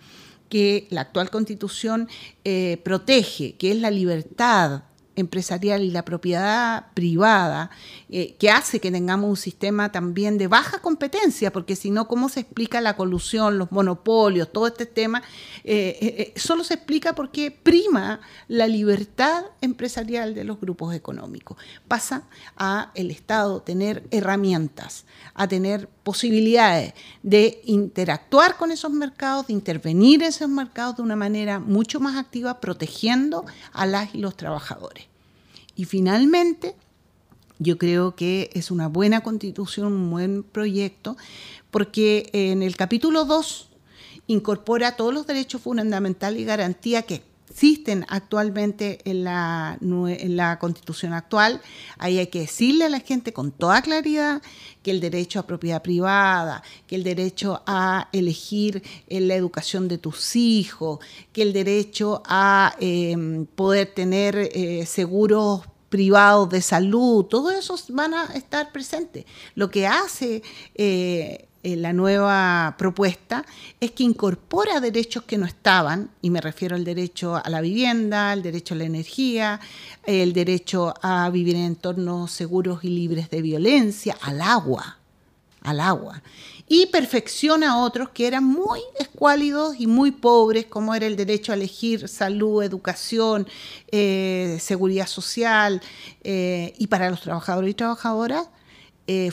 que 0.50 0.88
la 0.90 1.02
actual 1.02 1.30
constitución 1.30 2.08
eh, 2.44 2.80
protege, 2.84 3.56
que 3.56 3.72
es 3.72 3.78
la 3.78 3.92
libertad 3.92 4.84
empresarial 5.18 5.84
y 5.84 5.92
la 5.92 6.06
propiedad 6.06 6.88
privada, 6.94 7.72
eh, 8.10 8.36
que 8.40 8.50
hace 8.50 8.80
que 8.80 8.92
tengamos 8.92 9.30
un 9.30 9.36
sistema 9.36 9.92
también 9.92 10.38
de 10.38 10.48
baja 10.48 10.80
competencia, 10.80 11.52
porque 11.52 11.76
si 11.76 11.92
no, 11.92 12.08
¿cómo 12.08 12.30
se 12.30 12.42
explica 12.42 12.80
la 12.80 12.96
colusión, 12.96 13.58
los 13.58 13.72
monopolios, 13.72 14.54
todo 14.54 14.68
este 14.68 14.86
tema? 14.86 15.22
Eh, 15.64 15.98
eh, 16.02 16.40
solo 16.40 16.64
se 16.64 16.76
explica 16.76 17.14
porque 17.14 17.52
prima 17.52 18.22
la 18.48 18.68
libertad 18.68 19.44
empresarial 19.60 20.36
de 20.36 20.44
los 20.44 20.62
grupos 20.62 20.94
económicos. 20.94 21.58
Pasa 21.88 22.24
a 22.56 22.92
el 22.94 23.12
Estado 23.12 23.62
tener 23.62 24.08
herramientas, 24.12 25.06
a 25.34 25.48
tener 25.48 25.90
posibilidades 26.04 26.94
de 27.24 27.62
interactuar 27.66 28.56
con 28.56 28.72
esos 28.72 28.92
mercados, 28.92 29.48
de 29.48 29.54
intervenir 29.54 30.22
en 30.22 30.30
esos 30.30 30.48
mercados 30.48 30.98
de 30.98 31.02
una 31.02 31.16
manera 31.16 31.60
mucho 31.60 32.00
más 32.00 32.18
activa, 32.18 32.60
protegiendo 32.60 33.46
a 33.74 33.86
las 33.88 34.14
y 34.14 34.20
los 34.20 34.38
trabajadores. 34.38 35.07
Y 35.78 35.86
finalmente, 35.86 36.76
yo 37.60 37.78
creo 37.78 38.16
que 38.16 38.50
es 38.54 38.72
una 38.72 38.88
buena 38.88 39.22
constitución, 39.22 39.94
un 39.94 40.10
buen 40.10 40.42
proyecto, 40.44 41.16
porque 41.70 42.30
en 42.34 42.64
el 42.64 42.76
capítulo 42.76 43.26
2 43.26 43.70
incorpora 44.26 44.96
todos 44.96 45.14
los 45.14 45.28
derechos 45.28 45.62
fundamentales 45.62 46.42
y 46.42 46.46
garantía 46.46 47.04
que 47.04 47.22
existen 47.50 48.06
actualmente 48.10 49.00
en 49.06 49.24
la, 49.24 49.78
en 49.82 50.36
la 50.36 50.60
constitución 50.60 51.14
actual. 51.14 51.62
Ahí 51.98 52.20
hay 52.20 52.28
que 52.28 52.42
decirle 52.42 52.86
a 52.86 52.90
la 52.90 53.00
gente 53.00 53.34
con 53.34 53.52
toda 53.52 53.82
claridad 53.82 54.42
que 54.84 54.92
el 54.92 55.00
derecho 55.00 55.40
a 55.40 55.48
propiedad 55.48 55.82
privada, 55.82 56.62
que 56.86 56.96
el 56.96 57.04
derecho 57.04 57.64
a 57.66 58.10
elegir 58.12 58.84
la 59.10 59.36
educación 59.36 59.88
de 59.88 59.98
tus 59.98 60.36
hijos, 60.36 61.00
que 61.34 61.42
el 61.42 61.54
derecho 61.54 62.22
a 62.26 62.76
em, 62.80 63.46
poder 63.46 63.94
tener 63.94 64.38
eh, 64.38 64.86
seguros 64.86 65.62
privados 65.90 66.50
de 66.50 66.62
salud, 66.62 67.26
todo 67.26 67.52
eso 67.52 67.76
van 67.90 68.14
a 68.14 68.26
estar 68.36 68.72
presentes. 68.72 69.26
Lo 69.56 69.72
que 69.72 69.88
hace 69.88 70.42
eh, 70.76 71.47
eh, 71.64 71.76
la 71.76 71.92
nueva 71.92 72.76
propuesta 72.78 73.44
es 73.80 73.92
que 73.92 74.04
incorpora 74.04 74.80
derechos 74.80 75.24
que 75.24 75.38
no 75.38 75.46
estaban, 75.46 76.12
y 76.22 76.30
me 76.30 76.40
refiero 76.40 76.76
al 76.76 76.84
derecho 76.84 77.36
a 77.36 77.50
la 77.50 77.62
vivienda, 77.62 78.32
al 78.32 78.44
derecho 78.44 78.76
a 78.76 78.78
la 78.78 78.84
energía, 78.84 79.60
el 80.06 80.34
derecho 80.34 80.94
a 81.02 81.30
vivir 81.32 81.56
en 81.56 81.64
entornos 81.64 82.32
seguros 82.32 82.84
y 82.84 82.90
libres 82.90 83.32
de 83.32 83.42
violencia, 83.42 84.16
al 84.22 84.42
agua, 84.42 85.00
al 85.62 85.80
agua. 85.80 86.22
Y 86.68 86.86
perfecciona 86.88 87.82
otros 87.82 88.10
que 88.10 88.28
eran 88.28 88.44
muy 88.44 88.80
escuálidos 89.00 89.80
y 89.80 89.88
muy 89.88 90.12
pobres, 90.12 90.66
como 90.66 90.94
era 90.94 91.08
el 91.08 91.16
derecho 91.16 91.54
a 91.54 91.56
elegir 91.56 92.08
salud, 92.08 92.62
educación, 92.62 93.48
eh, 93.92 94.58
seguridad 94.62 95.08
social, 95.08 95.82
eh, 96.24 96.74
y 96.78 96.88
para 96.88 97.10
los 97.10 97.22
trabajadores 97.22 97.72
y 97.72 97.74
trabajadoras, 97.74 98.48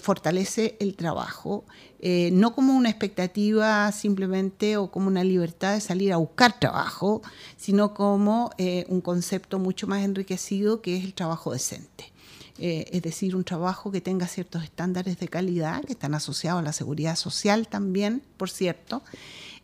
fortalece 0.00 0.76
el 0.78 0.94
trabajo 0.94 1.64
eh, 2.06 2.28
no 2.32 2.54
como 2.54 2.74
una 2.74 2.90
expectativa 2.90 3.90
simplemente 3.90 4.76
o 4.76 4.90
como 4.90 5.06
una 5.08 5.24
libertad 5.24 5.72
de 5.72 5.80
salir 5.80 6.12
a 6.12 6.18
buscar 6.18 6.60
trabajo, 6.60 7.22
sino 7.56 7.94
como 7.94 8.50
eh, 8.58 8.84
un 8.90 9.00
concepto 9.00 9.58
mucho 9.58 9.86
más 9.86 10.04
enriquecido 10.04 10.82
que 10.82 10.98
es 10.98 11.04
el 11.04 11.14
trabajo 11.14 11.54
decente. 11.54 12.12
Eh, 12.58 12.84
es 12.92 13.00
decir, 13.00 13.34
un 13.34 13.42
trabajo 13.42 13.90
que 13.90 14.02
tenga 14.02 14.28
ciertos 14.28 14.62
estándares 14.64 15.18
de 15.18 15.28
calidad 15.28 15.82
que 15.82 15.94
están 15.94 16.12
asociados 16.14 16.60
a 16.60 16.62
la 16.62 16.74
seguridad 16.74 17.16
social 17.16 17.68
también, 17.68 18.22
por 18.36 18.50
cierto. 18.50 19.02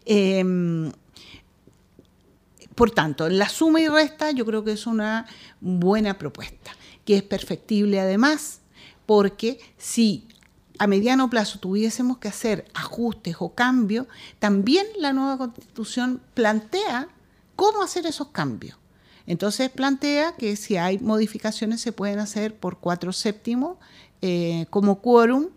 Em, 0.07 0.93
por 2.74 2.91
tanto, 2.91 3.26
en 3.26 3.36
la 3.36 3.51
suma 3.51 3.82
y 3.82 3.88
resta 3.88 4.30
yo 4.30 4.47
creo 4.47 4.64
que 4.64 4.72
es 4.72 4.86
una 4.86 5.26
buena 5.61 6.16
propuesta, 6.16 6.70
que 7.05 7.18
es 7.18 7.22
perfectible 7.22 8.01
además, 8.01 8.62
porque 9.05 9.61
si 9.76 10.26
a 10.81 10.87
mediano 10.87 11.28
plazo 11.28 11.59
tuviésemos 11.59 12.16
que 12.16 12.28
hacer 12.28 12.64
ajustes 12.72 13.37
o 13.39 13.55
cambios, 13.55 14.07
también 14.39 14.87
la 14.99 15.12
nueva 15.12 15.37
constitución 15.37 16.22
plantea 16.33 17.07
cómo 17.55 17.83
hacer 17.83 18.07
esos 18.07 18.28
cambios. 18.28 18.78
Entonces 19.26 19.68
plantea 19.68 20.37
que 20.37 20.57
si 20.57 20.78
hay 20.78 20.99
modificaciones 20.99 21.83
se 21.83 21.93
pueden 21.93 22.18
hacer 22.18 22.55
por 22.55 22.78
cuatro 22.78 23.12
séptimos 23.12 23.76
eh, 24.22 24.64
como 24.70 25.03
quórum 25.03 25.49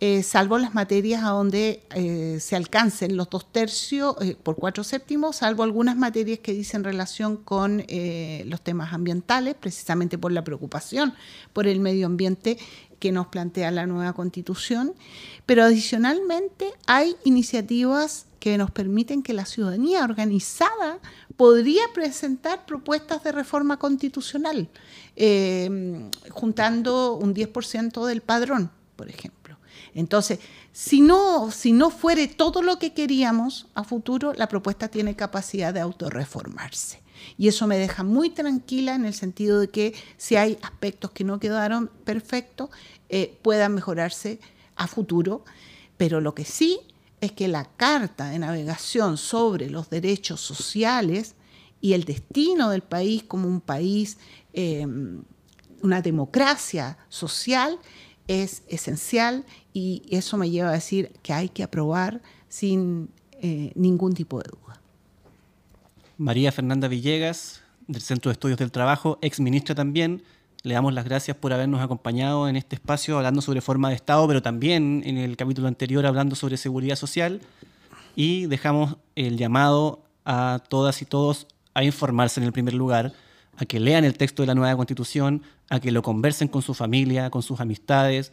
eh, 0.00 0.24
salvo 0.24 0.58
las 0.58 0.74
materias 0.74 1.22
a 1.22 1.28
donde 1.28 1.82
eh, 1.94 2.38
se 2.40 2.56
alcancen 2.56 3.16
los 3.16 3.30
dos 3.30 3.50
tercios 3.52 4.16
eh, 4.20 4.36
por 4.40 4.56
cuatro 4.56 4.82
séptimos, 4.82 5.36
salvo 5.36 5.62
algunas 5.62 5.96
materias 5.96 6.40
que 6.40 6.52
dicen 6.52 6.82
relación 6.82 7.36
con 7.36 7.84
los 8.46 8.60
temas 8.60 8.92
ambientales, 8.92 9.54
precisamente 9.54 10.18
por 10.18 10.32
la 10.32 10.42
preocupación 10.42 11.14
por 11.52 11.66
el 11.68 11.80
medio 11.80 12.06
ambiente 12.06 12.58
que 12.98 13.12
nos 13.12 13.28
plantea 13.28 13.70
la 13.70 13.86
nueva 13.86 14.12
constitución. 14.14 14.94
Pero 15.46 15.62
adicionalmente 15.62 16.72
hay 16.86 17.16
iniciativas 17.24 18.26
que 18.40 18.58
nos 18.58 18.70
permiten 18.70 19.22
que 19.22 19.32
la 19.32 19.46
ciudadanía 19.46 20.04
organizada 20.04 20.98
podría 21.36 21.82
presentar 21.94 22.66
propuestas 22.66 23.22
de 23.22 23.32
reforma 23.32 23.78
constitucional, 23.78 24.68
juntando 26.30 27.14
un 27.14 27.34
10% 27.34 28.06
del 28.06 28.20
padrón, 28.20 28.70
por 28.96 29.08
ejemplo. 29.08 29.43
Entonces, 29.94 30.40
si 30.72 31.00
no, 31.00 31.50
si 31.50 31.72
no 31.72 31.90
fuere 31.90 32.26
todo 32.26 32.62
lo 32.62 32.78
que 32.78 32.92
queríamos 32.92 33.68
a 33.74 33.84
futuro, 33.84 34.32
la 34.34 34.48
propuesta 34.48 34.88
tiene 34.88 35.14
capacidad 35.14 35.72
de 35.72 35.80
autorreformarse. 35.80 37.02
Y 37.38 37.48
eso 37.48 37.66
me 37.66 37.78
deja 37.78 38.02
muy 38.02 38.30
tranquila 38.30 38.94
en 38.94 39.04
el 39.04 39.14
sentido 39.14 39.60
de 39.60 39.68
que 39.68 39.94
si 40.16 40.36
hay 40.36 40.58
aspectos 40.62 41.12
que 41.12 41.24
no 41.24 41.38
quedaron 41.38 41.88
perfectos, 42.04 42.70
eh, 43.08 43.38
puedan 43.42 43.74
mejorarse 43.74 44.40
a 44.76 44.86
futuro. 44.86 45.44
Pero 45.96 46.20
lo 46.20 46.34
que 46.34 46.44
sí 46.44 46.80
es 47.20 47.32
que 47.32 47.48
la 47.48 47.64
carta 47.64 48.30
de 48.30 48.38
navegación 48.38 49.16
sobre 49.16 49.70
los 49.70 49.90
derechos 49.90 50.40
sociales 50.40 51.34
y 51.80 51.92
el 51.92 52.04
destino 52.04 52.70
del 52.70 52.82
país 52.82 53.22
como 53.22 53.46
un 53.46 53.60
país, 53.60 54.18
eh, 54.52 54.86
una 55.82 56.00
democracia 56.00 56.98
social, 57.08 57.78
es 58.28 58.62
esencial 58.68 59.44
y 59.72 60.02
eso 60.10 60.36
me 60.36 60.50
lleva 60.50 60.70
a 60.70 60.72
decir 60.72 61.12
que 61.22 61.32
hay 61.32 61.48
que 61.48 61.62
aprobar 61.62 62.22
sin 62.48 63.08
eh, 63.40 63.72
ningún 63.74 64.14
tipo 64.14 64.38
de 64.40 64.48
duda. 64.50 64.80
María 66.16 66.52
Fernanda 66.52 66.88
Villegas, 66.88 67.62
del 67.86 68.00
Centro 68.00 68.30
de 68.30 68.34
Estudios 68.34 68.58
del 68.58 68.70
Trabajo, 68.70 69.18
ex 69.20 69.40
ministra 69.40 69.74
también, 69.74 70.22
le 70.62 70.72
damos 70.72 70.94
las 70.94 71.04
gracias 71.04 71.36
por 71.36 71.52
habernos 71.52 71.82
acompañado 71.82 72.48
en 72.48 72.56
este 72.56 72.76
espacio 72.76 73.18
hablando 73.18 73.42
sobre 73.42 73.60
forma 73.60 73.90
de 73.90 73.96
Estado, 73.96 74.26
pero 74.26 74.40
también 74.40 75.02
en 75.04 75.18
el 75.18 75.36
capítulo 75.36 75.68
anterior 75.68 76.06
hablando 76.06 76.36
sobre 76.36 76.56
seguridad 76.56 76.96
social. 76.96 77.42
Y 78.16 78.46
dejamos 78.46 78.96
el 79.14 79.36
llamado 79.36 80.04
a 80.24 80.62
todas 80.68 81.02
y 81.02 81.04
todos 81.04 81.48
a 81.74 81.84
informarse 81.84 82.40
en 82.40 82.46
el 82.46 82.52
primer 82.52 82.72
lugar, 82.72 83.12
a 83.56 83.64
que 83.64 83.80
lean 83.80 84.04
el 84.04 84.16
texto 84.16 84.42
de 84.42 84.46
la 84.46 84.54
nueva 84.54 84.76
constitución, 84.76 85.42
a 85.68 85.80
que 85.80 85.92
lo 85.92 86.02
conversen 86.02 86.48
con 86.48 86.62
su 86.62 86.74
familia, 86.74 87.30
con 87.30 87.42
sus 87.42 87.60
amistades, 87.60 88.32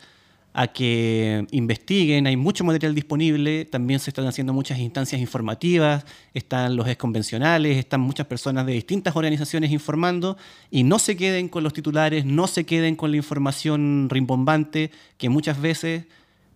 a 0.53 0.67
que 0.67 1.47
investiguen, 1.51 2.27
hay 2.27 2.35
mucho 2.35 2.63
material 2.63 2.93
disponible, 2.93 3.65
también 3.65 3.99
se 3.99 4.09
están 4.09 4.27
haciendo 4.27 4.51
muchas 4.51 4.79
instancias 4.79 5.21
informativas, 5.21 6.05
están 6.33 6.75
los 6.75 6.87
exconvencionales, 6.87 7.77
están 7.77 8.01
muchas 8.01 8.27
personas 8.27 8.65
de 8.65 8.73
distintas 8.73 9.15
organizaciones 9.15 9.71
informando. 9.71 10.37
Y 10.69 10.83
no 10.83 10.99
se 10.99 11.15
queden 11.15 11.47
con 11.47 11.63
los 11.63 11.73
titulares, 11.73 12.25
no 12.25 12.47
se 12.47 12.65
queden 12.65 12.95
con 12.95 13.11
la 13.11 13.17
información 13.17 14.07
rimbombante 14.09 14.91
que 15.17 15.29
muchas 15.29 15.61
veces, 15.61 16.05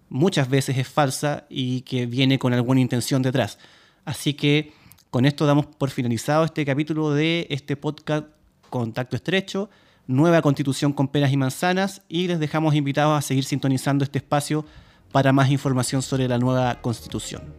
muchas 0.09 0.49
veces 0.49 0.77
es 0.77 0.87
falsa 0.87 1.45
y 1.49 1.81
que 1.81 2.05
viene 2.05 2.37
con 2.37 2.53
alguna 2.53 2.81
intención 2.81 3.21
detrás. 3.21 3.59
Así 4.03 4.33
que 4.33 4.73
con 5.09 5.25
esto 5.25 5.45
damos 5.45 5.67
por 5.67 5.89
finalizado 5.89 6.43
este 6.43 6.65
capítulo 6.65 7.11
de 7.11 7.47
este 7.49 7.77
podcast 7.77 8.27
Contacto 8.69 9.15
Estrecho 9.15 9.69
nueva 10.07 10.41
constitución 10.41 10.93
con 10.93 11.07
penas 11.07 11.31
y 11.31 11.37
manzanas 11.37 12.01
y 12.07 12.27
les 12.27 12.39
dejamos 12.39 12.75
invitados 12.75 13.17
a 13.17 13.21
seguir 13.21 13.45
sintonizando 13.45 14.03
este 14.03 14.19
espacio 14.19 14.65
para 15.11 15.33
más 15.33 15.49
información 15.49 16.01
sobre 16.01 16.27
la 16.27 16.37
nueva 16.37 16.81
constitución. 16.81 17.53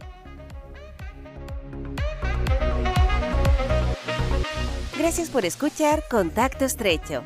Gracias 4.97 5.29
por 5.29 5.45
escuchar 5.45 6.03
Contacto 6.09 6.65
Estrecho. 6.65 7.23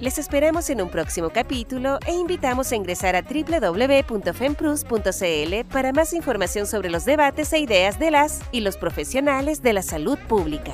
Les 0.00 0.18
esperamos 0.18 0.68
en 0.70 0.82
un 0.82 0.90
próximo 0.90 1.30
capítulo 1.30 2.00
e 2.06 2.12
invitamos 2.12 2.72
a 2.72 2.76
ingresar 2.76 3.14
a 3.14 3.22
www.femprus.cl 3.22 5.64
para 5.72 5.92
más 5.92 6.12
información 6.12 6.66
sobre 6.66 6.90
los 6.90 7.04
debates 7.04 7.52
e 7.52 7.60
ideas 7.60 8.00
de 8.00 8.10
las 8.10 8.40
y 8.50 8.60
los 8.60 8.76
profesionales 8.76 9.62
de 9.62 9.72
la 9.72 9.82
salud 9.82 10.18
pública. 10.28 10.72